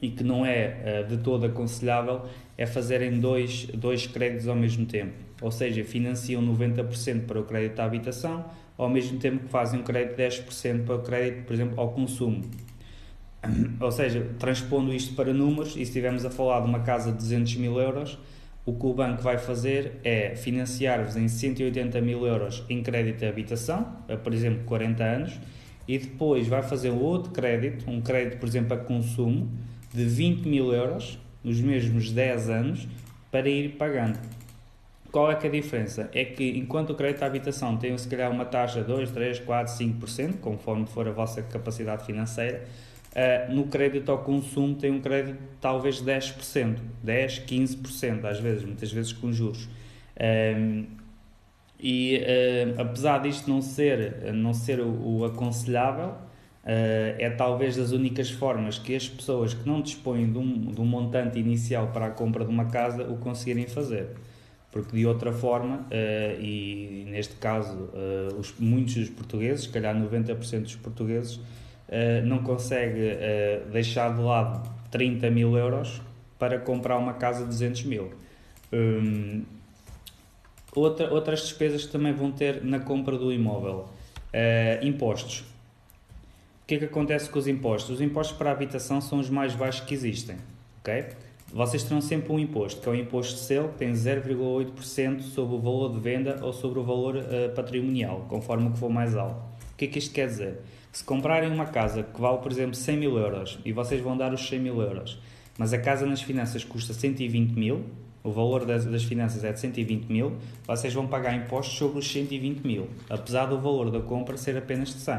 e 0.00 0.10
que 0.10 0.22
não 0.22 0.44
é 0.44 1.02
de 1.08 1.16
todo 1.16 1.46
aconselhável 1.46 2.22
é 2.58 2.66
fazerem 2.66 3.18
dois, 3.18 3.66
dois 3.66 4.06
créditos 4.06 4.46
ao 4.46 4.54
mesmo 4.54 4.84
tempo. 4.84 5.14
Ou 5.40 5.50
seja, 5.50 5.82
financiam 5.82 6.42
90% 6.42 7.26
para 7.26 7.40
o 7.40 7.44
crédito 7.44 7.80
à 7.80 7.84
habitação, 7.84 8.44
ao 8.76 8.88
mesmo 8.88 9.18
tempo 9.18 9.44
que 9.44 9.48
fazem 9.48 9.80
um 9.80 9.82
crédito 9.82 10.16
de 10.16 10.22
10% 10.22 10.84
para 10.84 10.96
o 10.96 11.02
crédito, 11.02 11.44
por 11.44 11.54
exemplo, 11.54 11.80
ao 11.80 11.90
consumo. 11.90 12.42
Ou 13.80 13.90
seja, 13.90 14.26
transpondo 14.38 14.92
isto 14.92 15.14
para 15.14 15.32
números, 15.32 15.70
e 15.70 15.74
se 15.74 15.82
estivermos 15.82 16.24
a 16.24 16.30
falar 16.30 16.60
de 16.60 16.68
uma 16.68 16.80
casa 16.80 17.10
de 17.10 17.18
200 17.18 17.56
mil 17.56 17.78
euros, 17.78 18.18
o 18.64 18.72
que 18.72 18.86
o 18.86 18.94
banco 18.94 19.20
vai 19.22 19.38
fazer 19.38 19.98
é 20.04 20.36
financiar-vos 20.36 21.16
em 21.16 21.26
180 21.26 22.00
mil 22.00 22.24
euros 22.24 22.64
em 22.68 22.80
crédito 22.82 23.18
de 23.18 23.26
habitação, 23.26 23.96
por 24.22 24.32
exemplo, 24.32 24.62
40 24.64 25.02
anos, 25.02 25.40
e 25.88 25.98
depois 25.98 26.46
vai 26.46 26.62
fazer 26.62 26.90
outro 26.90 27.32
crédito, 27.32 27.90
um 27.90 28.00
crédito, 28.00 28.38
por 28.38 28.48
exemplo, 28.48 28.74
a 28.74 28.76
consumo, 28.76 29.50
de 29.92 30.04
20 30.04 30.46
mil 30.46 30.72
euros, 30.72 31.18
nos 31.42 31.60
mesmos 31.60 32.12
10 32.12 32.48
anos 32.48 32.88
para 33.32 33.48
ir 33.48 33.70
pagando. 33.70 34.18
Qual 35.10 35.30
é 35.30 35.34
que 35.34 35.46
é 35.46 35.50
a 35.50 35.52
diferença? 35.52 36.08
É 36.14 36.24
que 36.24 36.56
enquanto 36.56 36.90
o 36.90 36.94
crédito 36.94 37.24
à 37.24 37.26
habitação 37.26 37.76
tem 37.76 37.98
se 37.98 38.08
calhar 38.08 38.30
uma 38.30 38.44
taxa 38.44 38.80
de 38.80 38.86
2, 38.86 39.10
3, 39.10 39.40
4, 39.40 39.74
5%, 39.74 40.38
conforme 40.40 40.86
for 40.86 41.06
a 41.08 41.10
vossa 41.10 41.42
capacidade 41.42 42.06
financeira, 42.06 42.64
uh, 43.12 43.52
no 43.52 43.66
crédito 43.66 44.10
ao 44.10 44.18
consumo 44.18 44.74
tem 44.74 44.90
um 44.90 45.00
crédito 45.00 45.38
talvez 45.60 46.02
10%, 46.02 46.78
10, 47.02 47.40
15% 47.40 48.24
às 48.24 48.40
vezes, 48.40 48.64
muitas 48.64 48.92
vezes 48.92 49.12
com 49.12 49.32
juros. 49.32 49.68
Um, 50.18 50.24
ehm, 50.24 50.84
e 51.78 52.18
uh, 52.18 52.80
apesar 52.80 53.18
disto 53.18 53.50
não 53.50 53.60
ser, 53.60 54.32
não 54.32 54.54
ser 54.54 54.80
o, 54.80 55.18
o 55.18 55.24
aconselhável, 55.24 56.14
Uh, 56.62 57.18
é 57.18 57.28
talvez 57.28 57.74
das 57.74 57.90
únicas 57.90 58.30
formas 58.30 58.78
que 58.78 58.94
as 58.94 59.08
pessoas 59.08 59.52
que 59.52 59.68
não 59.68 59.82
dispõem 59.82 60.30
de 60.30 60.38
um, 60.38 60.70
de 60.70 60.80
um 60.80 60.84
montante 60.84 61.36
inicial 61.36 61.88
para 61.88 62.06
a 62.06 62.10
compra 62.10 62.44
de 62.44 62.50
uma 62.52 62.66
casa 62.66 63.02
o 63.02 63.16
conseguirem 63.16 63.66
fazer. 63.66 64.10
Porque 64.70 64.96
de 64.96 65.04
outra 65.04 65.32
forma, 65.32 65.84
e 66.40 67.04
neste 67.08 67.34
caso 67.34 67.90
os, 68.38 68.54
muitos 68.60 68.94
dos 68.94 69.10
portugueses, 69.10 69.64
se 69.64 69.70
calhar 69.70 69.92
90% 69.94 70.62
dos 70.62 70.76
portugueses, 70.76 71.40
não 72.24 72.38
conseguem 72.42 73.16
deixar 73.70 74.14
de 74.14 74.20
lado 74.20 74.68
30 74.90 75.30
mil 75.30 75.56
euros 75.56 76.00
para 76.38 76.58
comprar 76.58 76.96
uma 76.96 77.14
casa 77.14 77.40
de 77.40 77.48
200 77.50 77.84
mil. 77.84 78.12
Um, 78.72 79.44
outra, 80.74 81.12
outras 81.12 81.42
despesas 81.42 81.84
que 81.84 81.92
também 81.92 82.12
vão 82.12 82.32
ter 82.32 82.64
na 82.64 82.80
compra 82.80 83.16
do 83.18 83.32
imóvel. 83.32 83.88
impostos 84.82 85.44
o 86.62 86.64
que 86.66 86.76
é 86.76 86.78
que 86.78 86.84
acontece 86.84 87.28
com 87.28 87.40
os 87.40 87.48
impostos? 87.48 87.96
Os 87.96 88.00
impostos 88.00 88.36
para 88.36 88.50
a 88.50 88.52
habitação 88.52 89.00
são 89.00 89.18
os 89.18 89.28
mais 89.28 89.54
baixos 89.54 89.84
que 89.84 89.92
existem, 89.92 90.36
ok? 90.80 91.06
Vocês 91.52 91.82
terão 91.82 92.00
sempre 92.00 92.32
um 92.32 92.38
imposto, 92.38 92.80
que 92.80 92.88
é 92.88 92.92
o 92.92 92.94
imposto 92.94 93.34
de 93.34 93.40
selo, 93.40 93.70
que 93.70 93.78
tem 93.78 93.92
0,8% 93.92 95.22
sobre 95.22 95.56
o 95.56 95.58
valor 95.58 95.92
de 95.92 95.98
venda 95.98 96.38
ou 96.40 96.52
sobre 96.52 96.78
o 96.78 96.84
valor 96.84 97.16
uh, 97.16 97.52
patrimonial, 97.54 98.26
conforme 98.28 98.68
o 98.68 98.70
que 98.70 98.78
for 98.78 98.88
mais 98.88 99.16
alto. 99.16 99.42
O 99.72 99.76
que 99.76 99.86
é 99.86 99.88
que 99.88 99.98
isto 99.98 100.14
quer 100.14 100.28
dizer? 100.28 100.60
Se 100.92 101.02
comprarem 101.02 101.50
uma 101.50 101.64
casa 101.64 102.02
que 102.02 102.20
vale, 102.20 102.38
por 102.38 102.52
exemplo, 102.52 102.74
100 102.74 102.96
mil 102.98 103.16
euros 103.16 103.58
e 103.64 103.72
vocês 103.72 104.02
vão 104.02 104.14
dar 104.14 104.32
os 104.34 104.46
100 104.46 104.60
mil 104.60 104.80
euros, 104.82 105.18
mas 105.56 105.72
a 105.72 105.78
casa 105.78 106.04
nas 106.04 106.20
finanças 106.20 106.62
custa 106.64 106.92
120 106.92 107.54
mil, 107.54 107.86
o 108.22 108.30
valor 108.30 108.66
das, 108.66 108.84
das 108.84 109.02
finanças 109.02 109.42
é 109.42 109.52
de 109.52 109.58
120 109.58 110.06
mil, 110.06 110.36
vocês 110.66 110.92
vão 110.92 111.06
pagar 111.06 111.34
impostos 111.34 111.76
sobre 111.76 111.98
os 111.98 112.12
120 112.12 112.60
mil, 112.60 112.88
apesar 113.08 113.46
do 113.46 113.58
valor 113.58 113.90
da 113.90 114.00
compra 114.00 114.36
ser 114.36 114.56
apenas 114.56 114.90
de 114.90 115.00
100. 115.00 115.18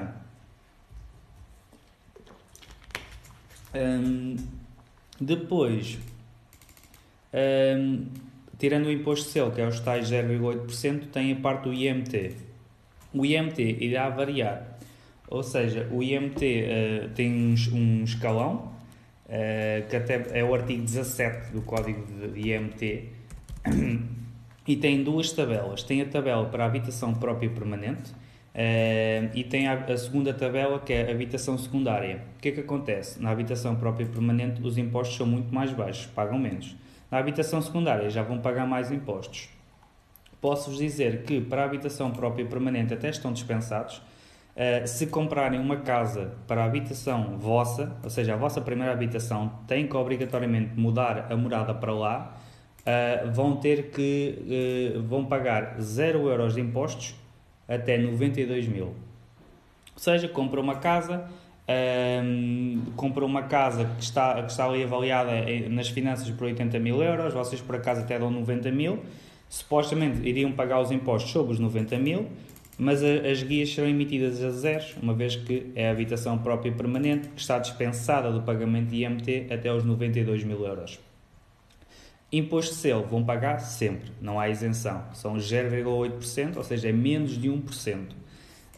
Um, 3.75 4.35
depois, 5.19 5.97
um, 7.33 8.05
tirando 8.59 8.85
o 8.85 8.91
imposto 8.91 9.29
selo, 9.29 9.51
que 9.51 9.59
é 9.59 9.67
os 9.67 9.79
tais 9.79 10.09
0,8%, 10.09 11.07
tem 11.11 11.33
a 11.33 11.35
parte 11.35 11.63
do 11.63 11.73
IMT. 11.73 12.35
O 13.13 13.25
IMT 13.25 13.59
irá 13.81 14.09
variar, 14.09 14.72
ou 15.33 15.41
seja, 15.41 15.89
o 15.91 16.03
IMT 16.03 16.45
uh, 16.45 17.05
ah, 17.05 17.09
tem 17.15 17.33
um, 17.33 17.55
um 17.75 18.03
escalão, 18.03 18.71
uh, 19.25 19.87
que 19.89 19.95
até 19.95 20.27
é 20.31 20.43
o 20.43 20.53
artigo 20.53 20.83
17 20.83 21.51
do 21.51 21.63
código 21.63 22.05
de 22.31 22.51
IMT, 22.51 23.09
e 24.67 24.75
tem 24.75 25.03
duas 25.03 25.31
tabelas. 25.31 25.81
Tem 25.81 26.01
a 26.01 26.05
tabela 26.05 26.45
para 26.45 26.63
a 26.63 26.67
habitação 26.67 27.13
própria 27.15 27.49
permanente, 27.49 28.13
Uh, 28.53 29.33
e 29.33 29.43
tem 29.43 29.67
a, 29.67 29.73
a, 29.73 29.97
segunda 29.97 30.31
tabela 30.31 30.79
que 30.79 30.93
é 30.93 31.07
a 31.07 31.11
habitação 31.11 31.57
secundária. 31.57 32.21
O 32.37 32.39
que 32.39 32.49
é 32.49 32.51
que 32.51 32.59
acontece? 32.59 33.19
Na 33.19 33.31
habitação 33.31 33.75
própria 33.75 34.05
permanente 34.05 34.61
os 34.61 34.77
impostos 34.77 35.17
são 35.17 35.25
muito 35.25 35.51
mais 35.51 35.73
baixos, 35.73 36.05
pagam 36.05 36.37
menos. 36.37 36.75
Na 37.09 37.17
habitação 37.17 37.59
secundária 37.63 38.11
já 38.11 38.21
vão 38.21 38.37
pagar 38.37 38.67
mais 38.67 38.91
impostos. 38.91 39.49
Posso-vos 40.39 40.77
dizer 40.77 41.23
que 41.23 41.41
para 41.41 41.63
a 41.63 41.65
habitação 41.65 42.11
própria 42.11 42.45
permanente 42.45 42.93
até 42.93 43.09
estão 43.09 43.33
dispensados. 43.33 44.03
Uh, 44.55 44.87
se 44.87 45.07
comprarem 45.07 45.59
uma 45.59 45.77
casa 45.77 46.35
para 46.47 46.61
a 46.61 46.65
habitação 46.65 47.37
vossa, 47.39 47.95
ou 48.03 48.09
seja, 48.09 48.33
a 48.33 48.37
vossa 48.37 48.61
primeira 48.61 48.93
habitação, 48.93 49.51
tem 49.67 49.87
que 49.87 49.97
obrigatoriamente 49.97 50.79
mudar 50.79 51.31
a 51.31 51.35
morada 51.35 51.73
para 51.73 51.91
lá, 51.91 52.37
uh, 52.81 53.31
vão 53.31 53.55
ter 53.55 53.89
que 53.89 54.93
vão 55.07 55.25
pagar 55.25 55.75
0 55.81 56.29
euros 56.29 56.53
de 56.53 56.61
impostos 56.61 57.15
até 57.67 57.97
92 57.97 58.67
mil. 58.67 58.85
Ou 59.95 59.99
seja, 59.99 60.27
compra 60.27 60.59
uma 60.59 60.75
casa, 60.75 61.27
um, 62.23 62.81
compra 62.95 63.25
uma 63.25 63.43
casa 63.43 63.85
que 63.97 64.03
está, 64.03 64.41
que 64.43 64.51
está 64.51 64.65
ali 64.65 64.83
avaliada 64.83 65.31
nas 65.69 65.89
finanças 65.89 66.29
por 66.31 66.45
80 66.45 66.79
mil 66.79 67.01
euros, 67.01 67.33
vocês 67.33 67.61
por 67.61 67.75
acaso 67.75 68.01
até 68.01 68.17
dão 68.17 68.31
90 68.31 68.71
mil, 68.71 68.99
supostamente 69.47 70.27
iriam 70.27 70.51
pagar 70.51 70.81
os 70.81 70.91
impostos 70.91 71.31
sobre 71.31 71.53
os 71.53 71.59
90 71.59 71.97
mil, 71.97 72.27
mas 72.77 73.03
as 73.03 73.43
guias 73.43 73.73
serão 73.73 73.87
emitidas 73.87 74.43
a 74.43 74.49
zeros, 74.49 74.95
uma 75.01 75.13
vez 75.13 75.35
que 75.35 75.71
é 75.75 75.89
a 75.89 75.91
habitação 75.91 76.37
própria 76.39 76.71
permanente 76.71 77.27
que 77.29 77.39
está 77.39 77.59
dispensada 77.59 78.31
do 78.31 78.41
pagamento 78.41 78.89
de 78.89 79.03
IMT 79.03 79.47
até 79.51 79.71
os 79.71 79.83
92 79.83 80.43
mil 80.43 80.65
euros. 80.65 80.99
Imposto 82.31 82.73
de 82.73 82.79
selo 82.79 83.05
vão 83.05 83.23
pagar 83.23 83.59
sempre, 83.59 84.11
não 84.19 84.39
há 84.39 84.49
isenção. 84.49 85.03
São 85.13 85.35
0,8%, 85.35 86.57
ou 86.57 86.63
seja, 86.63 86.89
é 86.89 86.91
menos 86.91 87.39
de 87.39 87.47
1%. 87.47 88.07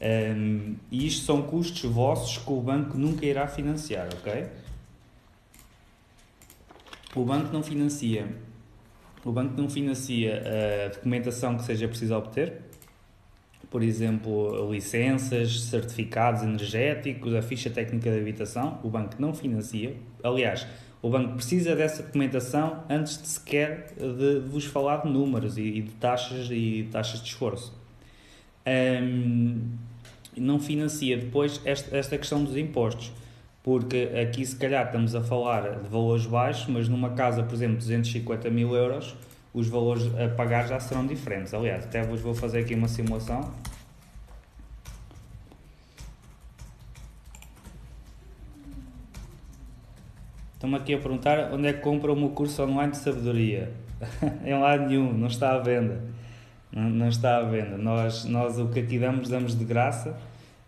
Um, 0.02 0.76
e 0.92 1.08
isto 1.08 1.26
são 1.26 1.42
custos 1.42 1.90
vossos 1.90 2.38
que 2.38 2.52
o 2.52 2.60
banco 2.60 2.98
nunca 2.98 3.26
irá 3.26 3.48
financiar, 3.48 4.10
ok? 4.14 4.46
O 7.16 7.24
banco 7.24 7.54
não 7.54 7.64
financia. 7.64 8.28
O 9.24 9.32
banco 9.32 9.60
não 9.60 9.70
financia 9.70 10.44
a 10.86 10.90
documentação 10.90 11.56
que 11.56 11.64
seja 11.64 11.88
preciso 11.88 12.14
obter, 12.14 12.62
por 13.76 13.84
exemplo, 13.84 14.72
licenças, 14.72 15.64
certificados 15.64 16.44
energéticos, 16.44 17.36
a 17.36 17.42
ficha 17.42 17.70
técnica 17.70 18.10
de 18.10 18.18
habitação. 18.18 18.80
O 18.82 18.90
banco 18.90 19.16
não 19.20 19.34
financia. 19.34 19.94
Aliás, 20.24 20.66
o 21.02 21.10
banco 21.10 21.36
precisa 21.36 21.76
dessa 21.76 22.02
documentação 22.02 22.86
antes 22.90 23.22
de 23.22 23.28
sequer 23.28 23.94
de 23.98 24.40
vos 24.48 24.64
falar 24.64 25.04
de 25.04 25.10
números 25.10 25.58
e, 25.58 25.82
de 25.82 25.92
taxas 26.00 26.48
e 26.50 26.88
taxas 26.90 27.22
de 27.22 27.28
esforço. 27.28 27.78
Um, 28.66 29.60
não 30.38 30.58
financia 30.58 31.18
depois 31.18 31.60
esta, 31.66 31.98
esta 31.98 32.18
questão 32.18 32.46
dos 32.46 32.56
impostos, 32.56 33.12
porque 33.62 34.10
aqui 34.22 34.46
se 34.46 34.56
calhar 34.56 34.86
estamos 34.86 35.14
a 35.14 35.22
falar 35.22 35.82
de 35.82 35.90
valores 35.90 36.26
baixos, 36.26 36.68
mas 36.68 36.88
numa 36.88 37.10
casa, 37.10 37.44
por 37.44 37.54
exemplo, 37.54 37.76
250 37.76 38.50
mil 38.50 38.74
euros, 38.74 39.18
os 39.56 39.70
valores 39.70 40.04
a 40.20 40.28
pagar 40.28 40.68
já 40.68 40.78
serão 40.82 41.08
diferentes. 41.08 41.54
Aliás, 41.54 41.86
até 41.86 42.04
vos 42.04 42.20
vou 42.20 42.36
fazer 42.36 42.60
aqui 42.60 42.76
uma 42.76 42.90
simulação. 42.90 43.54
Estão-me 50.54 50.76
aqui 50.76 50.94
a 50.94 50.98
perguntar 50.98 51.54
onde 51.54 51.68
é 51.68 51.74
que 51.74 51.80
compra 51.80 52.12
o 52.12 52.16
meu 52.18 52.30
curso 52.30 52.62
online 52.64 52.92
de 52.92 52.98
sabedoria. 52.98 53.72
em 54.44 54.54
lado 54.60 54.88
nenhum, 54.88 55.14
não 55.14 55.28
está 55.28 55.54
à 55.54 55.60
venda. 55.60 56.04
Não, 56.70 57.08
está 57.08 57.38
à 57.38 57.44
venda. 57.44 57.78
Nós, 57.78 58.26
nós 58.26 58.60
o 58.60 58.68
que 58.68 58.82
aqui 58.82 59.00
damos, 59.00 59.30
damos 59.30 59.58
de 59.58 59.64
graça 59.64 60.10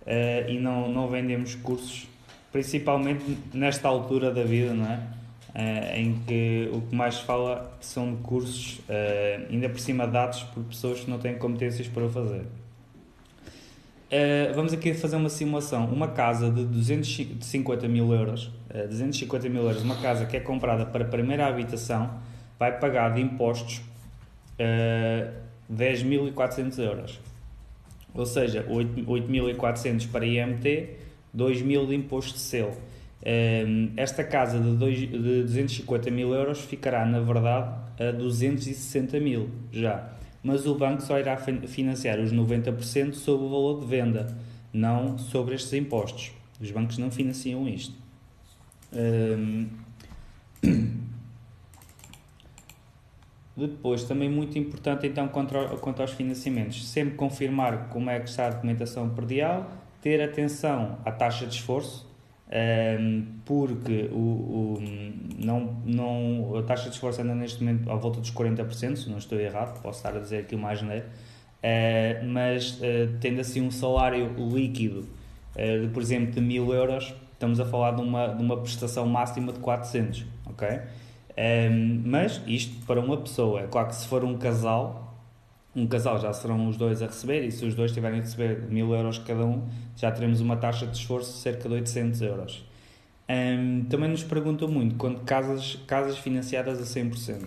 uh, 0.03 0.49
e 0.49 0.57
não, 0.57 0.87
não 0.87 1.09
vendemos 1.09 1.55
cursos, 1.55 2.07
principalmente 2.53 3.37
nesta 3.53 3.89
altura 3.89 4.31
da 4.31 4.43
vida, 4.43 4.73
não 4.73 4.85
é? 4.85 5.16
Uh, 5.49 5.95
em 5.95 6.19
que 6.27 6.69
o 6.71 6.81
que 6.81 6.95
mais 6.95 7.19
fala 7.19 7.75
são 7.79 8.13
de 8.13 8.21
cursos, 8.21 8.79
uh, 8.79 9.47
ainda 9.49 9.67
por 9.69 9.79
cima 9.79 10.05
dados 10.05 10.43
por 10.43 10.63
pessoas 10.63 10.99
que 10.99 11.09
não 11.09 11.17
têm 11.17 11.35
competências 11.35 11.87
para 11.87 12.03
o 12.05 12.09
fazer. 12.09 12.45
Uh, 14.07 14.53
vamos 14.55 14.71
aqui 14.71 14.93
fazer 14.93 15.17
uma 15.17 15.27
simulação. 15.27 15.85
Uma 15.87 16.07
casa 16.07 16.49
de 16.49 16.63
250 16.63 17.89
mil 17.89 18.13
euros, 18.13 18.45
uh, 18.73 18.87
250 18.87 19.49
mil 19.49 19.63
euros, 19.63 19.83
uma 19.83 19.97
casa 19.97 20.25
que 20.25 20.37
é 20.37 20.39
comprada 20.39 20.85
para 20.85 21.03
primeira 21.03 21.45
habitação, 21.45 22.09
vai 22.57 22.79
pagar 22.79 23.13
de 23.13 23.21
impostos 23.21 23.81
uh, 24.59 25.29
10.400 25.73 26.79
euros. 26.79 27.19
Ou 28.13 28.25
seja, 28.25 28.63
8.400 28.63 30.09
para 30.09 30.25
IMT, 30.25 30.89
2.000 31.35 31.87
de 31.87 31.95
imposto 31.95 32.33
de 32.33 32.39
selo. 32.39 32.77
Ehm, 33.23 33.93
esta 33.97 34.23
casa 34.23 34.59
de, 34.59 34.75
dois, 34.75 34.97
de 34.99 35.43
250 35.43 36.11
mil 36.11 36.33
euros 36.33 36.61
ficará, 36.61 37.05
na 37.05 37.19
verdade, 37.19 37.73
a 37.99 38.11
260 38.11 39.19
mil 39.19 39.49
já. 39.71 40.13
Mas 40.43 40.65
o 40.65 40.75
banco 40.75 41.01
só 41.01 41.19
irá 41.19 41.35
financiar 41.35 42.19
os 42.19 42.31
90% 42.31 43.13
sobre 43.13 43.45
o 43.45 43.49
valor 43.49 43.81
de 43.81 43.87
venda, 43.87 44.37
não 44.71 45.17
sobre 45.17 45.55
estes 45.55 45.73
impostos. 45.73 46.31
Os 46.61 46.71
bancos 46.71 46.97
não 46.97 47.11
financiam 47.11 47.67
isto. 47.67 47.95
Ehm, 48.93 49.67
depois, 53.57 54.03
também 54.03 54.29
muito 54.29 54.57
importante, 54.57 55.07
então, 55.07 55.27
quanto, 55.27 56.01
aos 56.01 56.11
financiamentos, 56.11 56.87
sempre 56.87 57.15
confirmar 57.15 57.89
como 57.89 58.09
é 58.09 58.19
que 58.19 58.29
está 58.29 58.47
a 58.47 58.51
documentação 58.51 59.09
perdial, 59.09 59.69
ter 60.01 60.21
atenção 60.21 60.99
à 61.03 61.11
taxa 61.11 61.45
de 61.47 61.55
esforço, 61.55 62.06
porque 63.45 64.09
o, 64.11 64.15
o, 64.15 64.77
não, 65.37 65.75
não, 65.85 66.57
a 66.57 66.63
taxa 66.63 66.89
de 66.89 66.95
esforço 66.95 67.21
anda 67.21 67.35
neste 67.35 67.63
momento 67.63 67.91
à 67.91 67.95
volta 67.95 68.19
dos 68.19 68.31
40%, 68.31 68.95
se 68.95 69.09
não 69.09 69.17
estou 69.17 69.39
errado, 69.39 69.81
posso 69.81 69.99
estar 69.99 70.15
a 70.15 70.19
dizer 70.19 70.39
aqui 70.39 70.55
uma 70.55 70.73
geneira, 70.73 71.05
uh, 71.05 72.25
mas 72.25 72.79
uh, 72.79 73.17
tendo 73.19 73.41
assim 73.41 73.61
um 73.61 73.71
salário 73.71 74.33
líquido 74.37 75.07
uh, 75.55 75.81
de, 75.81 75.87
por 75.93 76.01
exemplo, 76.01 76.31
de 76.31 76.41
1000 76.41 76.73
euros, 76.73 77.13
estamos 77.33 77.59
a 77.59 77.65
falar 77.65 77.91
de 77.91 78.01
uma, 78.01 78.27
de 78.27 78.41
uma 78.41 78.57
prestação 78.57 79.05
máxima 79.05 79.51
de 79.51 79.59
400, 79.59 80.25
ok? 80.45 80.67
Mas 82.03 82.41
isto 82.47 82.83
para 82.87 82.99
uma 82.99 83.15
pessoa, 83.17 83.61
é 83.61 83.67
claro 83.67 83.89
que 83.89 83.95
se 83.95 84.07
for 84.07 84.23
um 84.23 84.39
casal, 84.39 85.16
um 85.77 85.85
casal 85.85 86.19
já 86.19 86.33
serão 86.33 86.67
os 86.67 86.75
dois 86.75 87.03
a 87.03 87.05
receber 87.05 87.43
e 87.43 87.51
se 87.51 87.63
os 87.63 87.75
dois 87.75 87.91
tiverem 87.91 88.19
a 88.19 88.23
receber 88.23 88.63
mil 88.67 88.93
euros 88.95 89.19
cada 89.19 89.45
um, 89.45 89.61
já 89.95 90.11
teremos 90.11 90.41
uma 90.41 90.57
taxa 90.57 90.87
de 90.87 90.97
esforço 90.97 91.33
de 91.33 91.37
cerca 91.37 91.69
de 91.69 91.75
800 91.75 92.21
euros. 92.23 92.65
Um, 93.29 93.85
também 93.85 94.09
nos 94.09 94.23
perguntam 94.23 94.67
muito 94.67 94.95
quando 94.95 95.19
casas, 95.19 95.75
casas 95.85 96.17
financiadas 96.17 96.79
a 96.79 96.99
100%. 96.99 97.45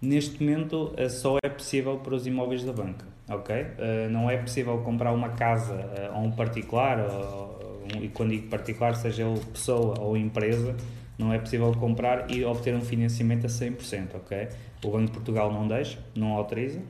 Neste 0.00 0.42
momento 0.42 0.94
uh, 0.98 1.10
só 1.10 1.36
é 1.42 1.48
possível 1.50 1.98
para 1.98 2.14
os 2.14 2.26
imóveis 2.26 2.64
da 2.64 2.72
banca, 2.72 3.04
ok? 3.28 3.56
Uh, 3.56 4.10
não 4.10 4.30
é 4.30 4.38
possível 4.38 4.78
comprar 4.78 5.12
uma 5.12 5.30
casa 5.30 5.74
uh, 5.74 6.16
a 6.16 6.18
um 6.18 6.30
particular, 6.30 7.00
ou, 7.00 7.84
e 8.00 8.08
quando 8.08 8.30
digo 8.30 8.48
particular, 8.48 8.94
seja 8.96 9.22
ele 9.22 9.40
pessoa 9.52 10.00
ou 10.00 10.16
empresa, 10.16 10.74
não 11.18 11.32
é 11.32 11.38
possível 11.38 11.72
comprar 11.74 12.30
e 12.30 12.42
obter 12.44 12.74
um 12.74 12.80
financiamento 12.80 13.44
a 13.44 13.48
100%, 13.48 14.14
ok? 14.14 14.48
O 14.82 14.90
Banco 14.90 15.06
de 15.06 15.12
Portugal 15.12 15.52
não 15.52 15.66
deixa, 15.68 15.98
não 16.14 16.32
autoriza, 16.32 16.80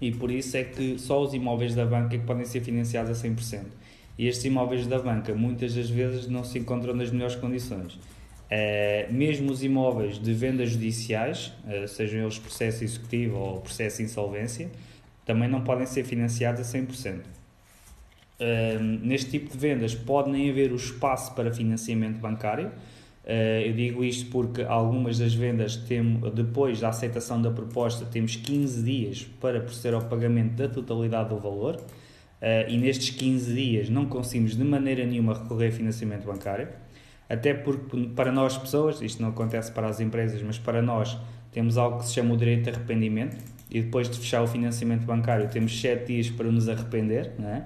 e 0.00 0.10
por 0.10 0.30
isso 0.30 0.56
é 0.56 0.64
que 0.64 0.98
só 0.98 1.22
os 1.22 1.34
imóveis 1.34 1.74
da 1.74 1.86
banca 1.86 2.16
é 2.16 2.18
que 2.18 2.24
podem 2.24 2.44
ser 2.44 2.60
financiados 2.60 3.10
a 3.10 3.28
100%. 3.28 3.64
E 4.18 4.28
estes 4.28 4.44
imóveis 4.44 4.86
da 4.86 4.98
banca 4.98 5.34
muitas 5.34 5.74
das 5.74 5.90
vezes 5.90 6.28
não 6.28 6.44
se 6.44 6.58
encontram 6.58 6.94
nas 6.94 7.10
melhores 7.10 7.36
condições. 7.36 7.94
Uh, 7.94 9.12
mesmo 9.12 9.50
os 9.50 9.64
imóveis 9.64 10.18
de 10.18 10.32
vendas 10.32 10.70
judiciais, 10.70 11.52
uh, 11.64 11.88
sejam 11.88 12.20
eles 12.20 12.38
processo 12.38 12.84
executivo 12.84 13.36
ou 13.36 13.60
processo 13.60 13.98
de 13.98 14.04
insolvência, 14.04 14.70
também 15.24 15.48
não 15.48 15.62
podem 15.62 15.86
ser 15.86 16.04
financiados 16.04 16.60
a 16.60 16.78
100%. 16.78 17.16
Uh, 17.16 17.22
eh, 18.38 18.78
neste 18.80 19.30
tipo 19.30 19.50
de 19.50 19.56
vendas 19.56 19.94
pode 19.94 20.30
nem 20.30 20.50
haver 20.50 20.72
o 20.72 20.76
espaço 20.76 21.34
para 21.34 21.52
financiamento 21.52 22.18
bancário, 22.18 22.70
eu 23.26 23.72
digo 23.72 24.04
isto 24.04 24.30
porque 24.30 24.62
algumas 24.62 25.18
das 25.18 25.34
vendas, 25.34 25.76
temos, 25.76 26.32
depois 26.34 26.80
da 26.80 26.90
aceitação 26.90 27.40
da 27.40 27.50
proposta, 27.50 28.04
temos 28.04 28.36
15 28.36 28.82
dias 28.82 29.26
para 29.40 29.60
proceder 29.60 29.94
ao 29.94 30.02
pagamento 30.02 30.54
da 30.54 30.68
totalidade 30.68 31.30
do 31.30 31.38
valor. 31.38 31.76
Uh, 32.44 32.68
e 32.68 32.76
nestes 32.76 33.08
15 33.08 33.54
dias 33.54 33.88
não 33.88 34.04
conseguimos 34.04 34.54
de 34.54 34.62
maneira 34.62 35.06
nenhuma 35.06 35.32
recorrer 35.32 35.68
a 35.68 35.72
financiamento 35.72 36.26
bancário, 36.26 36.68
até 37.26 37.54
porque 37.54 38.08
para 38.14 38.30
nós 38.30 38.58
pessoas, 38.58 39.00
isto 39.00 39.22
não 39.22 39.30
acontece 39.30 39.72
para 39.72 39.88
as 39.88 39.98
empresas, 39.98 40.42
mas 40.42 40.58
para 40.58 40.82
nós 40.82 41.16
temos 41.52 41.78
algo 41.78 42.00
que 42.00 42.06
se 42.06 42.12
chama 42.12 42.34
o 42.34 42.36
direito 42.36 42.64
de 42.64 42.70
arrependimento. 42.70 43.36
E 43.70 43.80
depois 43.80 44.10
de 44.10 44.18
fechar 44.18 44.42
o 44.42 44.46
financiamento 44.46 45.06
bancário 45.06 45.48
temos 45.48 45.80
7 45.80 46.06
dias 46.06 46.28
para 46.28 46.50
nos 46.50 46.68
arrepender, 46.68 47.32
não 47.38 47.48
é? 47.48 47.64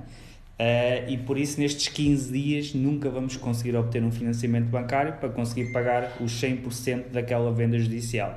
Uh, 0.59 1.09
e 1.09 1.17
por 1.19 1.39
isso, 1.39 1.61
nestes 1.61 1.87
15 1.87 2.33
dias, 2.33 2.75
nunca 2.75 3.09
vamos 3.09 3.37
conseguir 3.37 3.77
obter 3.77 4.03
um 4.03 4.11
financiamento 4.11 4.67
bancário 4.67 5.13
para 5.15 5.29
conseguir 5.29 5.73
pagar 5.73 6.17
os 6.21 6.33
100% 6.33 7.11
daquela 7.13 7.53
venda 7.53 7.79
judicial. 7.79 8.37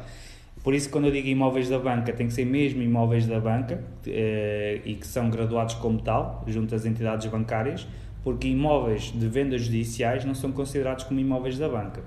Por 0.63 0.75
isso, 0.75 0.87
quando 0.91 1.05
eu 1.05 1.11
digo 1.11 1.27
imóveis 1.27 1.67
da 1.67 1.79
banca, 1.79 2.13
tem 2.13 2.27
que 2.27 2.33
ser 2.33 2.45
mesmo 2.45 2.83
imóveis 2.83 3.25
da 3.25 3.39
banca 3.39 3.83
uh, 4.05 4.81
e 4.85 4.95
que 4.99 5.07
são 5.07 5.31
graduados 5.31 5.73
como 5.75 5.99
tal, 5.99 6.45
junto 6.47 6.75
às 6.75 6.85
entidades 6.85 7.25
bancárias, 7.25 7.87
porque 8.23 8.47
imóveis 8.47 9.11
de 9.11 9.27
vendas 9.27 9.63
judiciais 9.63 10.23
não 10.23 10.35
são 10.35 10.51
considerados 10.51 11.05
como 11.05 11.19
imóveis 11.19 11.57
da 11.57 11.67
banca. 11.67 12.03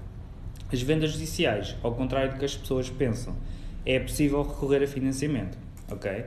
As 0.72 0.81
vendas 0.81 1.11
judiciais, 1.11 1.74
ao 1.83 1.92
contrário 1.92 2.31
do 2.31 2.38
que 2.38 2.44
as 2.44 2.57
pessoas 2.57 2.88
pensam, 2.88 3.35
é 3.85 3.98
possível 3.98 4.44
recorrer 4.44 4.85
a 4.85 4.87
financiamento. 4.87 5.59
Ok? 5.90 6.09
Uh, 6.12 6.24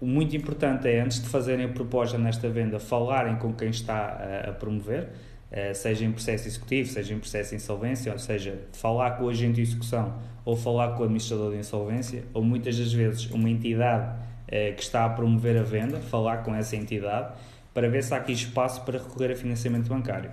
o 0.00 0.06
muito 0.06 0.36
importante 0.36 0.88
é, 0.88 1.00
antes 1.00 1.22
de 1.22 1.28
fazerem 1.28 1.64
a 1.64 1.68
proposta 1.68 2.18
nesta 2.18 2.48
venda, 2.48 2.78
falarem 2.78 3.36
com 3.36 3.52
quem 3.52 3.70
está 3.70 4.44
a, 4.48 4.52
promover, 4.52 5.04
uh, 5.50 5.74
seja 5.74 6.04
em 6.04 6.12
processo 6.12 6.46
executivo, 6.46 6.90
seja 6.90 7.14
em 7.14 7.18
processo 7.18 7.50
de 7.50 7.56
insolvência, 7.56 8.12
ou 8.12 8.18
seja, 8.18 8.58
falar 8.72 9.12
com 9.12 9.24
o 9.24 9.28
agente 9.28 9.54
de 9.54 9.62
execução 9.62 10.14
ou 10.44 10.54
falar 10.54 10.90
com 10.90 11.00
o 11.00 11.04
administrador 11.04 11.50
de 11.52 11.58
insolvência, 11.58 12.22
ou 12.32 12.42
muitas 12.42 12.78
das 12.78 12.92
vezes 12.92 13.28
uma 13.30 13.48
entidade 13.48 14.14
uh, 14.14 14.74
que 14.76 14.82
está 14.82 15.04
a 15.04 15.08
promover 15.08 15.56
a 15.58 15.62
venda, 15.62 15.98
falar 15.98 16.38
com 16.38 16.54
essa 16.54 16.76
entidade 16.76 17.32
para 17.72 17.88
ver 17.88 18.02
se 18.02 18.14
há 18.14 18.18
aqui 18.18 18.32
espaço 18.32 18.82
para 18.82 18.98
recorrer 18.98 19.32
a 19.32 19.36
financiamento 19.36 19.88
bancário. 19.88 20.30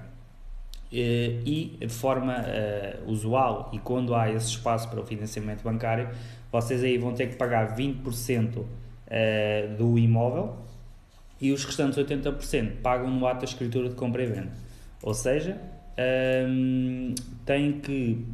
Uh, 0.91 1.41
e 1.45 1.77
de 1.79 1.89
forma 1.89 2.35
usual, 3.07 3.69
e 3.73 3.79
quando 3.79 4.13
há 4.13 4.29
esse 4.29 4.47
espaço 4.47 4.89
para 4.89 4.99
o 4.99 5.05
financiamento 5.05 5.63
bancário, 5.63 6.09
vocês 6.51 6.83
aí 6.83 6.97
vão 6.97 7.13
ter 7.13 7.29
que 7.29 7.35
pagar 7.35 7.75
20% 7.75 8.63
uh, 9.13 9.77
do 9.77 9.97
imóvel 9.99 10.55
e 11.39 11.51
os 11.51 11.63
restantes 11.63 11.97
80% 11.97 12.81
pagam 12.81 13.09
no 13.11 13.27
ato 13.27 13.41
da 13.41 13.45
escritura 13.45 13.89
de 13.89 13.95
compra 13.95 14.23
e 14.23 14.25
venda. 14.25 14.51
Ou 15.01 15.13
seja, 15.13 15.57
um, 16.47 17.13
ehm, 17.13 17.15
tem 17.45 17.79
que 17.79 18.25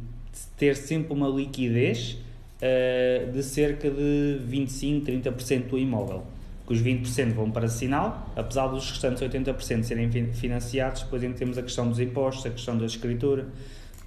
ter 0.56 0.76
sempre 0.76 1.12
uma 1.12 1.28
liquidez 1.28 2.16
uh, 2.62 3.32
de 3.32 3.42
cerca 3.42 3.90
de 3.90 4.38
25, 4.44 5.06
30% 5.06 5.66
do 5.68 5.78
imóvel. 5.78 6.22
Que 6.66 6.72
os 6.72 6.80
20% 6.80 7.32
vão 7.32 7.50
para 7.50 7.66
sinal, 7.66 8.30
apesar 8.36 8.68
dos 8.68 8.88
restantes 8.88 9.20
80% 9.20 9.82
serem 9.82 10.08
financiados, 10.32 11.02
depois 11.02 11.22
ainda 11.24 11.36
temos 11.36 11.58
a 11.58 11.62
questão 11.62 11.88
dos 11.88 11.98
impostos, 11.98 12.46
a 12.46 12.50
questão 12.50 12.78
da 12.78 12.86
escritura. 12.86 13.48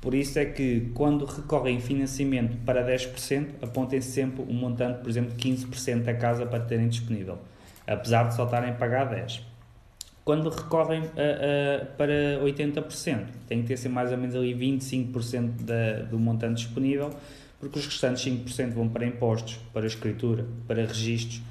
Por 0.04 0.14
isso 0.14 0.38
é 0.38 0.44
que 0.44 0.92
quando 0.94 1.24
recorrem 1.24 1.80
financiamento 1.80 2.58
para 2.66 2.86
10%, 2.86 3.52
apontem 3.62 4.02
sempre 4.02 4.44
um 4.44 4.54
montante, 4.54 5.00
por 5.00 5.10
exemplo, 5.10 5.34
de 5.34 5.50
15% 5.50 6.04
da 6.04 6.14
casa 6.14 6.46
para 6.46 6.60
terem 6.60 6.90
disponível, 6.90 7.38
apesar 7.88 8.28
de 8.28 8.36
só 8.36 8.44
estarem 8.44 8.72
a 8.72 8.74
pagar 8.74 9.10
10%. 9.10 9.40
Quando 10.26 10.50
recorrem 10.50 11.04
a, 11.04 11.84
a, 11.84 11.86
para 11.86 12.38
80%, 12.44 13.28
tem 13.48 13.62
que 13.62 13.70
ter 13.70 13.78
sempre 13.78 13.96
mais 13.96 14.12
ou 14.12 14.18
menos 14.18 14.36
ali 14.36 14.54
25% 14.54 15.62
da, 15.62 16.04
do 16.04 16.20
montante 16.20 16.66
disponível, 16.66 17.10
porque 17.58 17.80
os 17.80 17.86
restantes 17.86 18.26
5% 18.26 18.74
vão 18.74 18.90
para 18.90 19.06
impostos, 19.06 19.58
para 19.72 19.88
escritura, 19.88 20.46
para 20.68 20.86
registros, 20.86 21.42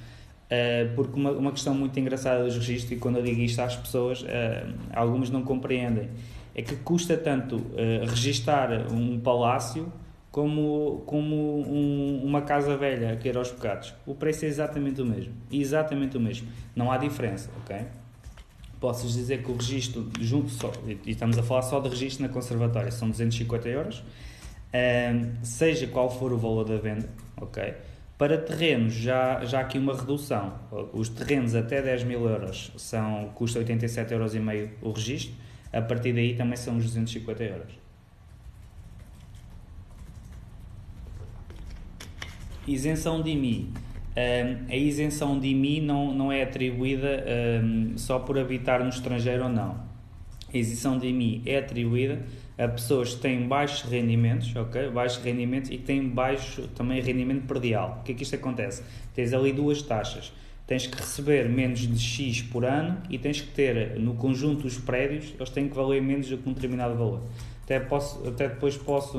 porque 0.94 1.18
uma, 1.18 1.30
uma 1.30 1.52
questão 1.52 1.74
muito 1.74 1.98
engraçada 1.98 2.44
dos 2.44 2.56
registros, 2.56 2.92
e 2.92 2.96
quando 2.96 3.16
eu 3.16 3.22
digo 3.22 3.40
isto 3.40 3.60
às 3.60 3.74
pessoas, 3.74 4.22
uh, 4.22 4.26
algumas 4.92 5.30
não 5.30 5.42
compreendem, 5.42 6.10
é 6.54 6.60
que 6.60 6.76
custa 6.76 7.16
tanto 7.16 7.56
uh, 7.56 8.06
registar 8.06 8.92
um 8.92 9.18
palácio 9.18 9.90
como, 10.30 11.02
como 11.06 11.36
um, 11.62 12.22
uma 12.24 12.42
casa 12.42 12.76
velha 12.76 13.12
a 13.12 13.16
cair 13.16 13.36
aos 13.36 13.50
bocados. 13.50 13.94
O 14.06 14.14
preço 14.14 14.44
é 14.44 14.48
exatamente 14.48 15.00
o 15.00 15.06
mesmo. 15.06 15.32
Exatamente 15.50 16.16
o 16.16 16.20
mesmo. 16.20 16.48
Não 16.76 16.92
há 16.92 16.98
diferença, 16.98 17.50
ok? 17.62 17.86
Posso 18.78 19.06
dizer 19.06 19.42
que 19.42 19.50
o 19.50 19.56
registro, 19.56 20.10
junto 20.20 20.50
só, 20.50 20.72
e 20.86 21.10
estamos 21.10 21.38
a 21.38 21.42
falar 21.42 21.62
só 21.62 21.80
de 21.80 21.88
registro 21.88 22.26
na 22.26 22.32
conservatória, 22.32 22.90
são 22.90 23.08
250 23.08 23.68
euros, 23.68 24.02
seja 25.42 25.86
qual 25.86 26.10
for 26.10 26.32
o 26.32 26.36
valor 26.36 26.64
da 26.64 26.78
venda, 26.78 27.08
ok? 27.40 27.74
Para 28.18 28.38
terrenos, 28.38 28.94
já, 28.94 29.44
já 29.44 29.60
aqui 29.60 29.78
uma 29.78 29.96
redução. 29.96 30.52
Os 30.92 31.08
terrenos 31.08 31.54
até 31.54 31.82
10 31.82 32.04
mil 32.04 32.28
euros 32.28 32.70
são, 32.76 33.30
custa 33.34 33.58
87,5 33.58 34.12
euros 34.12 34.34
o 34.80 34.92
registro, 34.92 35.34
a 35.72 35.82
partir 35.82 36.12
daí 36.12 36.34
também 36.34 36.56
são 36.56 36.76
os 36.76 36.84
250 36.84 37.42
euros. 37.42 37.72
Isenção 42.66 43.22
de 43.22 43.30
IMI. 43.30 43.72
A 44.68 44.76
isenção 44.76 45.40
de 45.40 45.48
IMI 45.48 45.80
não, 45.80 46.14
não 46.14 46.30
é 46.30 46.42
atribuída 46.42 47.24
só 47.96 48.20
por 48.20 48.38
habitar 48.38 48.84
no 48.84 48.88
estrangeiro 48.90 49.44
ou 49.44 49.48
não. 49.48 49.80
A 50.52 50.56
isenção 50.56 50.96
de 50.96 51.08
IMI 51.08 51.42
é 51.44 51.58
atribuída 51.58 52.24
a 52.62 52.68
pessoas 52.68 53.14
que 53.14 53.20
têm 53.20 53.48
baixos 53.48 53.82
rendimentos, 53.90 54.54
ok? 54.54 54.90
Baixos 54.90 55.22
rendimentos 55.22 55.70
e 55.70 55.78
que 55.78 55.84
têm 55.84 56.08
baixo 56.08 56.68
também 56.68 57.00
rendimento 57.00 57.46
perdial. 57.46 57.98
O 58.00 58.04
que 58.04 58.12
é 58.12 58.14
que 58.14 58.22
isto 58.22 58.36
acontece? 58.36 58.82
Tens 59.14 59.32
ali 59.32 59.52
duas 59.52 59.82
taxas. 59.82 60.32
Tens 60.66 60.86
que 60.86 60.96
receber 60.96 61.48
menos 61.48 61.80
de 61.80 61.98
X 61.98 62.42
por 62.42 62.64
ano 62.64 62.98
e 63.10 63.18
tens 63.18 63.40
que 63.40 63.48
ter, 63.48 63.98
no 63.98 64.14
conjunto 64.14 64.62
dos 64.62 64.78
prédios, 64.78 65.34
eles 65.36 65.50
têm 65.50 65.68
que 65.68 65.74
valer 65.74 66.00
menos 66.00 66.28
do 66.28 66.38
que 66.38 66.48
um 66.48 66.52
determinado 66.52 66.94
valor. 66.94 67.22
Até, 67.64 67.80
posso, 67.80 68.26
até 68.28 68.48
depois 68.48 68.76
posso 68.76 69.18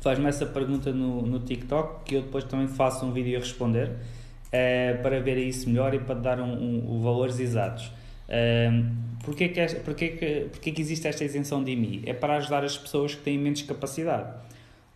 faz-me 0.00 0.26
essa 0.26 0.44
pergunta 0.44 0.92
no, 0.92 1.22
no 1.22 1.40
TikTok 1.40 2.04
que 2.04 2.16
eu 2.16 2.22
depois 2.22 2.44
também 2.44 2.68
faço 2.68 3.06
um 3.06 3.10
vídeo 3.10 3.38
a 3.38 3.40
responder 3.40 3.88
uh, 3.88 5.02
para 5.02 5.18
ver 5.18 5.38
isso 5.38 5.68
melhor 5.68 5.94
e 5.94 5.98
para 5.98 6.14
dar 6.14 6.40
um, 6.40 6.52
um, 6.52 6.96
um 6.96 7.00
valores 7.00 7.38
exatos. 7.38 7.90
Uh, 8.34 8.84
porquê, 9.24 9.48
que, 9.48 9.66
porquê, 9.76 10.08
que, 10.08 10.48
porquê 10.50 10.72
que 10.72 10.82
existe 10.82 11.06
esta 11.06 11.24
isenção 11.24 11.62
de 11.62 11.70
IMI? 11.72 12.02
É 12.06 12.12
para 12.12 12.36
ajudar 12.36 12.64
as 12.64 12.76
pessoas 12.76 13.14
que 13.14 13.22
têm 13.22 13.38
menos 13.38 13.62
capacidade. 13.62 14.32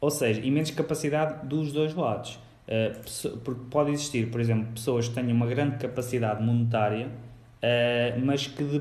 Ou 0.00 0.10
seja, 0.10 0.40
e 0.40 0.50
menos 0.50 0.70
capacidade 0.72 1.46
dos 1.46 1.72
dois 1.72 1.94
lados. 1.94 2.38
Uh, 2.66 3.38
porque 3.38 3.62
pode 3.70 3.92
existir, 3.92 4.30
por 4.30 4.40
exemplo, 4.40 4.72
pessoas 4.74 5.08
que 5.08 5.14
tenham 5.14 5.32
uma 5.32 5.46
grande 5.46 5.76
capacidade 5.76 6.42
monetária, 6.42 7.06
uh, 7.06 8.20
mas 8.24 8.46
que, 8.46 8.64
de, 8.64 8.80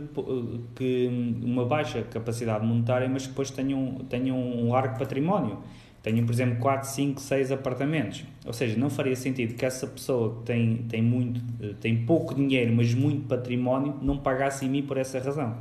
que 0.76 1.08
uma 1.43 1.65
baixa 1.65 2.02
capacidade 2.02 2.65
monetária, 2.65 3.08
mas 3.08 3.28
depois 3.28 3.52
tenham, 3.52 4.00
tenham 4.10 4.38
um 4.38 4.72
largo 4.72 4.98
património 4.98 5.60
tenho, 6.08 6.26
por 6.26 6.32
exemplo, 6.32 6.58
4, 6.60 6.89
5, 6.89 7.20
6 7.20 7.52
apartamentos. 7.52 8.24
Ou 8.46 8.54
seja, 8.54 8.78
não 8.78 8.89
faria 8.89 9.15
sentido 9.15 9.56
que 9.56 9.65
essa 9.65 9.86
pessoa 9.86 10.38
que 10.38 10.43
tem, 10.43 10.78
tem, 10.88 11.02
muito, 11.02 11.41
eh, 11.62 11.74
tem 11.82 12.06
pouco 12.06 12.34
dinheiro, 12.34 12.74
mas 12.74 12.93
muito 12.93 13.28
património, 13.28 13.93
não 14.02 14.17
pagasse 14.17 14.65
em 14.65 14.70
mim 14.70 14.84
por 14.84 14.98
essa 14.98 15.20
razão. 15.20 15.58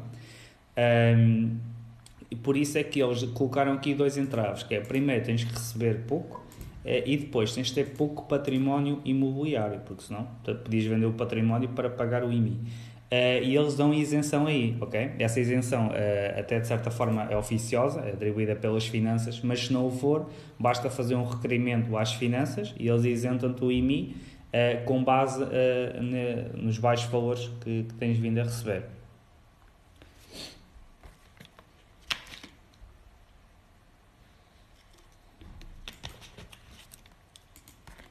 Um, 0.79 1.57
e 2.31 2.37
por 2.37 2.57
isso 2.57 2.79
é 2.79 2.85
que 2.85 3.03
eles 3.03 3.25
colocaram 3.25 3.73
aqui 3.73 3.93
dois 3.93 4.17
entraves, 4.17 4.63
que 4.63 4.75
é, 4.77 4.81
primeiro, 4.81 5.25
tens 5.25 5.43
que 5.43 5.53
receber 5.53 6.03
pouco, 6.07 6.45
eh, 6.85 7.03
e 7.05 7.17
depois 7.17 7.53
tens 7.53 7.67
de 7.69 7.75
ter 7.75 7.97
pouco 7.97 8.29
património 8.29 9.01
imobiliário, 9.05 9.81
porque 9.81 10.05
senão 10.05 10.29
podias 10.45 10.85
vender 10.85 11.07
o 11.07 11.13
património 11.13 11.71
para 11.71 11.91
pagar 11.91 12.23
o 12.23 12.33
IMI. 12.33 12.61
Uh, 13.07 13.41
e 13.41 13.57
eles 13.57 13.77
dão 13.77 13.95
isenção 13.95 14.49
aí, 14.49 14.77
ok? 14.81 15.13
Essa 15.21 15.39
isenção, 15.39 15.89
uh, 15.89 16.41
até 16.41 16.59
de 16.59 16.67
certa 16.67 16.91
forma, 16.91 17.23
é 17.31 17.37
oficiosa, 17.37 18.01
é 18.01 18.11
atribuída 18.11 18.57
pelas 18.57 18.85
finanças, 18.85 19.41
mas 19.43 19.67
se 19.67 19.73
não 19.73 19.89
for, 19.93 20.29
basta 20.59 20.91
fazer 20.91 21.15
um 21.15 21.25
requerimento 21.25 21.97
às 21.97 22.13
finanças 22.13 22.75
e 22.77 22.89
eles 22.89 23.05
isentam-te 23.05 23.63
o 23.65 23.71
IMI 23.71 24.17
uh, 24.49 24.85
com 24.85 25.05
base 25.05 25.45
ne, 25.45 26.61
nos 26.61 26.79
baixos 26.79 27.09
valores 27.09 27.49
que, 27.61 27.85
que 27.85 27.95
tens 27.95 28.19
vindo 28.19 28.41
a 28.41 28.43
receber. 28.43 28.83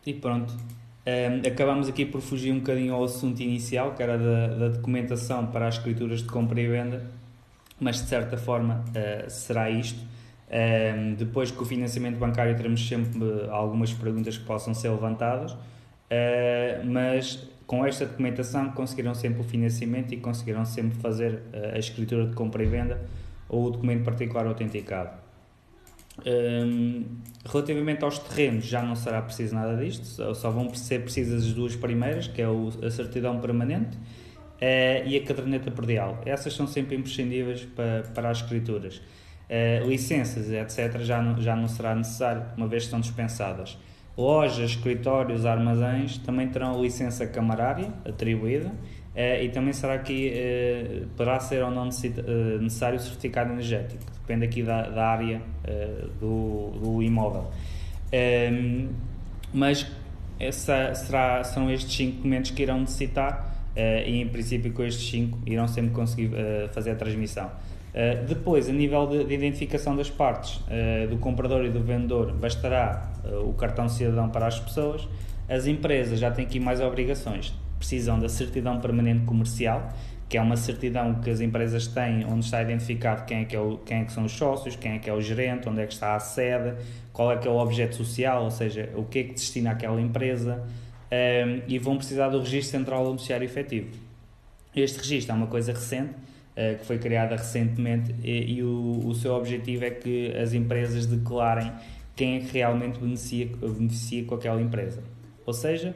E 0.06 0.14
pronto, 0.14 0.56
um, 1.06 1.48
acabamos 1.48 1.88
aqui 1.88 2.04
por 2.04 2.20
fugir 2.20 2.52
um 2.52 2.58
bocadinho 2.58 2.94
ao 2.94 3.04
assunto 3.04 3.40
inicial, 3.40 3.94
que 3.94 4.02
era 4.02 4.18
da, 4.18 4.48
da 4.48 4.68
documentação 4.70 5.46
para 5.46 5.68
as 5.68 5.76
escrituras 5.76 6.22
de 6.24 6.28
compra 6.28 6.60
e 6.60 6.68
venda, 6.68 7.06
mas 7.80 8.02
de 8.02 8.08
certa 8.08 8.38
forma 8.38 8.84
uh, 8.90 9.30
será 9.30 9.70
isto. 9.70 10.00
Um, 10.48 11.14
depois 11.14 11.52
com 11.52 11.64
o 11.64 11.66
financiamento 11.66 12.18
bancário 12.18 12.56
teremos 12.56 12.88
sempre 12.88 13.24
algumas 13.50 13.94
perguntas 13.94 14.38
que 14.38 14.46
possam 14.46 14.74
ser 14.74 14.90
levantadas, 14.90 15.52
uh, 15.52 15.58
mas 16.86 17.48
com 17.68 17.86
esta 17.86 18.06
documentação 18.06 18.72
conseguiram 18.72 19.14
sempre 19.14 19.42
o 19.42 19.44
financiamento 19.44 20.12
e 20.12 20.18
conseguiram 20.18 20.66
sempre 20.66 20.98
fazer 21.00 21.42
a 21.74 21.80
escritura 21.80 22.28
de 22.28 22.36
compra 22.36 22.64
e 22.64 22.68
venda 22.68 23.02
ou 23.50 23.66
o 23.66 23.70
documento 23.72 24.04
particular 24.04 24.46
autenticado. 24.46 25.25
Um, 26.26 27.06
relativamente 27.46 28.04
aos 28.04 28.18
terrenos, 28.20 28.66
já 28.66 28.82
não 28.82 28.96
será 28.96 29.22
preciso 29.22 29.54
nada 29.54 29.76
disto, 29.76 30.06
só, 30.06 30.34
só 30.34 30.50
vão 30.50 30.74
ser 30.74 31.02
precisas 31.02 31.46
as 31.46 31.54
duas 31.54 31.76
primeiras, 31.76 32.28
que 32.28 32.42
é 32.42 32.48
o, 32.48 32.70
a 32.84 32.90
certidão 32.90 33.40
permanente 33.40 33.98
uh, 33.98 35.08
e 35.08 35.18
a 35.18 35.24
caderneta 35.24 35.70
perdial. 35.72 36.22
Essas 36.26 36.54
são 36.54 36.66
sempre 36.66 36.96
imprescindíveis 36.96 37.66
para, 37.76 38.04
para 38.14 38.30
as 38.30 38.38
escrituras. 38.38 39.02
Uh, 39.50 39.88
licenças, 39.88 40.50
etc., 40.52 41.00
já 41.02 41.22
não, 41.22 41.40
já 41.42 41.56
não 41.56 41.68
será 41.68 41.94
necessário, 41.94 42.46
uma 42.56 42.68
vez 42.68 42.84
que 42.84 42.88
estão 42.88 43.00
dispensadas. 43.00 43.78
Lojas, 44.18 44.72
escritórios, 44.72 45.46
armazéns 45.46 46.18
também 46.20 46.48
terão 46.48 46.82
licença 46.82 47.28
camarária 47.28 47.92
atribuída 48.06 48.72
e 49.16 49.50
também 49.50 49.72
será 49.72 49.98
que 50.00 50.34
uh, 50.34 51.08
poderá 51.16 51.40
ser 51.40 51.64
ou 51.64 51.72
não 51.72 51.88
eh, 51.88 52.58
necessário 52.60 53.00
certificado 53.00 53.54
energético, 53.54 54.04
depende 54.12 54.44
aqui 54.44 54.62
da, 54.62 54.90
da 54.90 55.08
área 55.08 55.38
uh, 55.38 56.08
do, 56.20 56.72
do 56.80 57.02
imóvel. 57.02 57.50
Ehm, 58.12 58.90
mas 59.54 59.90
essa, 60.38 60.94
será, 60.94 61.46
são 61.46 61.72
estes 61.72 61.96
cinco 61.96 62.18
documentos 62.18 62.52
que 62.52 62.62
irão 62.62 62.82
necessitar 62.82 63.54
e 64.06 64.22
em 64.22 64.28
princípio 64.28 64.72
com 64.72 64.84
estes 64.84 65.10
cinco 65.10 65.38
irão 65.46 65.68
sempre 65.68 65.92
conseguir 65.92 66.32
fazer 66.72 66.92
a 66.92 66.96
transmissão. 66.96 67.52
depois, 68.26 68.70
a 68.70 68.72
nível 68.72 69.06
de, 69.06 69.26
de 69.26 69.34
identificação 69.34 69.98
das 69.98 70.10
partes 70.10 70.62
do 71.10 71.18
comprador 71.18 71.66
e 71.66 71.70
do 71.70 71.82
vendedor, 71.82 72.34
bastará 72.34 73.12
o 73.46 73.52
cartão 73.54 73.90
cidadão 73.90 74.30
para 74.30 74.48
as 74.48 74.60
pessoas. 74.60 75.06
As 75.50 75.68
empresas 75.68 76.20
já 76.20 76.32
têm 76.32 76.46
aqui 76.46 76.58
mais 76.58 76.80
obrigações 76.80 77.54
precisam 77.86 78.20
da 78.20 78.28
certidão 78.28 78.80
permanente 78.80 79.26
comercial, 79.26 79.94
que 80.28 80.38
é 80.38 80.42
uma 80.42 80.58
certidão 80.58 81.22
que 81.22 81.30
as 81.30 81.40
empresas 81.40 81.86
têm, 81.86 82.26
onde 82.26 82.46
está 82.46 82.60
identificado 82.60 83.26
quem 83.26 83.42
é 83.42 83.46
que, 83.46 83.56
é 83.56 83.60
o, 83.60 83.78
quem 83.78 84.00
é 84.00 84.06
que 84.06 84.12
são 84.12 84.26
os 84.26 84.32
sócios, 84.32 84.76
quem 84.76 84.94
é 84.94 85.00
que 85.00 85.08
é 85.08 85.14
o 85.14 85.22
gerente, 85.22 85.70
onde 85.70 85.82
é 85.82 85.86
que 85.86 85.94
está 85.94 86.16
a 86.16 86.20
sede, 86.20 86.76
qual 87.14 87.32
é 87.32 87.38
que 87.38 87.48
é 87.48 87.52
o 87.52 87.58
objeto 87.58 87.96
social, 87.96 88.44
ou 88.44 88.50
seja, 88.50 88.90
o 88.96 89.04
que 89.04 89.20
é 89.20 89.24
que 89.24 89.34
destina 89.34 89.72
aquela 89.72 90.02
empresa, 90.02 90.64
um, 91.12 91.62
e 91.68 91.78
vão 91.78 91.96
precisar 91.96 92.30
do 92.30 92.40
registro 92.40 92.80
central 92.80 93.04
do 93.04 93.10
beneficiário 93.12 93.46
efetivo. 93.46 93.92
Este 94.76 94.98
registro 94.98 95.34
é 95.34 95.38
uma 95.38 95.48
coisa 95.48 95.72
recente, 95.72 96.10
uh, 96.10 96.80
que 96.80 96.86
foi 96.86 96.98
criada 96.98 97.36
recentemente, 97.36 98.16
e, 98.24 98.56
e 98.56 98.64
o, 98.64 99.04
o 99.06 99.14
seu 99.14 99.34
objetivo 99.36 99.86
é 99.86 99.92
que 99.92 100.36
as 100.36 100.54
empresas 100.54 101.06
declarem 101.06 101.72
quem 102.16 102.38
é 102.38 102.40
que 102.40 102.52
realmente 102.52 103.00
beneficia, 103.00 103.46
beneficia 103.46 104.24
com 104.26 104.34
aquela 104.34 104.60
empresa. 104.60 105.04
Ou 105.46 105.54
seja, 105.54 105.96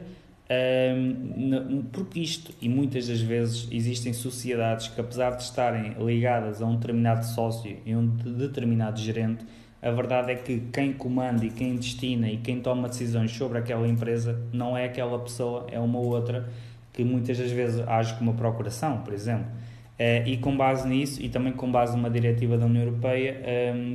porque 1.92 2.18
isto, 2.18 2.52
e 2.60 2.68
muitas 2.68 3.06
das 3.06 3.20
vezes 3.20 3.68
existem 3.70 4.12
sociedades 4.12 4.88
que, 4.88 5.00
apesar 5.00 5.36
de 5.36 5.44
estarem 5.44 5.94
ligadas 6.04 6.60
a 6.60 6.66
um 6.66 6.74
determinado 6.74 7.24
sócio 7.24 7.76
e 7.86 7.94
um 7.94 8.06
determinado 8.06 8.98
gerente, 8.98 9.44
a 9.80 9.90
verdade 9.90 10.32
é 10.32 10.34
que 10.34 10.60
quem 10.72 10.92
comanda 10.92 11.44
e 11.44 11.50
quem 11.50 11.76
destina 11.76 12.28
e 12.28 12.36
quem 12.36 12.60
toma 12.60 12.88
decisões 12.88 13.30
sobre 13.30 13.58
aquela 13.58 13.86
empresa 13.86 14.38
não 14.52 14.76
é 14.76 14.84
aquela 14.84 15.18
pessoa, 15.20 15.66
é 15.70 15.78
uma 15.78 15.98
outra 15.98 16.48
que 16.92 17.04
muitas 17.04 17.38
das 17.38 17.50
vezes 17.50 17.80
age 17.86 18.14
como 18.14 18.32
uma 18.32 18.36
procuração, 18.36 18.98
por 18.98 19.14
exemplo. 19.14 19.46
Uh, 19.98 20.26
e 20.26 20.36
com 20.38 20.56
base 20.56 20.88
nisso, 20.88 21.22
e 21.22 21.28
também 21.28 21.52
com 21.52 21.70
base 21.70 21.94
numa 21.94 22.10
diretiva 22.10 22.56
da 22.56 22.64
União 22.66 22.84
Europeia, 22.84 23.42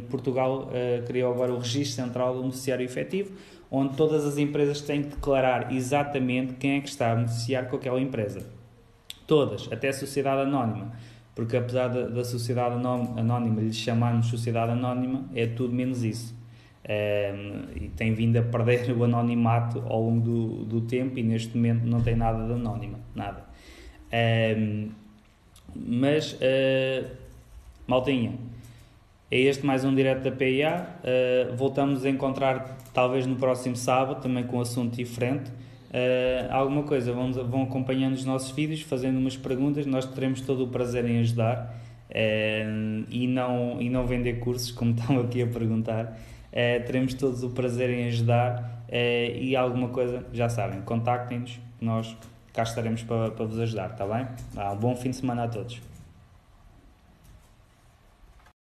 Portugal 0.10 0.70
uh, 0.70 1.04
criou 1.06 1.34
agora 1.34 1.52
o 1.52 1.58
Registro 1.58 2.04
Central 2.04 2.36
do 2.36 2.42
Beneficiário 2.42 2.86
Efetivo, 2.86 3.32
onde 3.70 3.96
todas 3.96 4.26
as 4.26 4.38
empresas 4.38 4.82
têm 4.82 5.04
que 5.04 5.10
declarar 5.10 5.74
exatamente 5.74 6.54
quem 6.54 6.78
é 6.78 6.82
que 6.82 6.90
está 6.90 7.12
a 7.12 7.16
beneficiar 7.16 7.68
com 7.68 7.76
aquela 7.76 8.00
empresa. 8.00 8.46
Todas, 9.28 9.72
até 9.72 9.90
a 9.90 9.94
sociedade 9.94 10.42
anónima. 10.42 10.92
Porque 11.34 11.58
apesar 11.58 11.90
da, 11.90 12.08
da 12.08 12.24
sociedade 12.24 12.76
anónima 12.76 13.60
lhe 13.62 13.74
chamarmos 13.74 14.28
sociedade 14.28 14.72
anónima, 14.72 15.26
é 15.36 15.46
tudo 15.46 15.74
menos 15.74 16.04
isso. 16.04 16.34
Um, 16.88 16.92
ehm, 16.92 17.66
e 17.76 17.90
tem 17.90 18.14
vindo 18.14 18.38
a 18.38 18.44
perder 18.44 18.92
o 18.96 19.04
anonimato 19.04 19.84
ao 19.88 20.02
longo 20.02 20.22
do, 20.22 20.66
do 20.66 20.82
tempo 20.82 21.20
e 21.20 21.24
neste 21.24 21.56
momento 21.58 21.86
não 21.86 22.02
tem 22.02 22.16
nada 22.16 22.46
de 22.46 22.54
anónima, 22.54 23.00
nada. 23.14 23.44
Um, 24.12 24.16
ehm, 24.16 24.90
mas, 25.76 26.34
uh, 26.34 27.06
maltinha, 27.86 28.34
É 29.32 29.40
este 29.40 29.66
mais 29.66 29.84
um 29.84 29.94
direto 29.94 30.22
da 30.22 30.32
PIA. 30.32 30.88
Uh, 31.00 31.56
voltamos 31.56 32.06
a 32.06 32.10
encontrar 32.10 32.78
talvez 32.94 33.26
no 33.26 33.36
próximo 33.36 33.76
sábado, 33.76 34.22
também 34.22 34.44
com 34.44 34.58
um 34.58 34.62
assunto 34.62 34.96
diferente. 34.96 35.50
Uh, 35.50 36.52
alguma 36.52 36.84
coisa, 36.84 37.12
vão, 37.12 37.32
vão 37.34 37.64
acompanhando 37.64 38.14
os 38.14 38.24
nossos 38.24 38.52
vídeos, 38.52 38.82
fazendo 38.82 39.18
umas 39.18 39.36
perguntas, 39.36 39.88
nós 39.88 40.06
teremos 40.06 40.42
todo 40.42 40.66
o 40.66 40.68
prazer 40.68 41.06
em 41.06 41.20
ajudar 41.22 41.76
uh, 42.12 43.06
e, 43.10 43.26
não, 43.28 43.82
e 43.82 43.90
não 43.90 44.06
vender 44.06 44.34
cursos, 44.40 44.70
como 44.70 44.92
estão 44.96 45.20
aqui 45.20 45.42
a 45.42 45.48
perguntar. 45.48 46.16
teremos 46.86 47.16
todos 47.16 47.44
o 47.44 47.50
prazer 47.50 47.90
em 47.90 48.08
ajudar 48.08 48.86
e 48.88 49.56
alguma 49.56 49.90
coisa, 49.90 50.24
já 50.32 50.48
sabem, 50.50 50.82
contactem-nos, 50.82 51.60
nós 51.82 52.16
cá 52.54 52.62
estaremos 52.62 53.02
para, 53.02 53.32
para 53.32 53.46
vos 53.46 53.60
ajudar, 53.60 53.90
está 53.90 54.06
bem? 54.06 54.28
Um 54.72 54.76
bom 54.76 54.96
fim 54.96 55.10
de 55.10 55.16
semana 55.16 55.46
a 55.46 55.48
todos. 55.48 55.95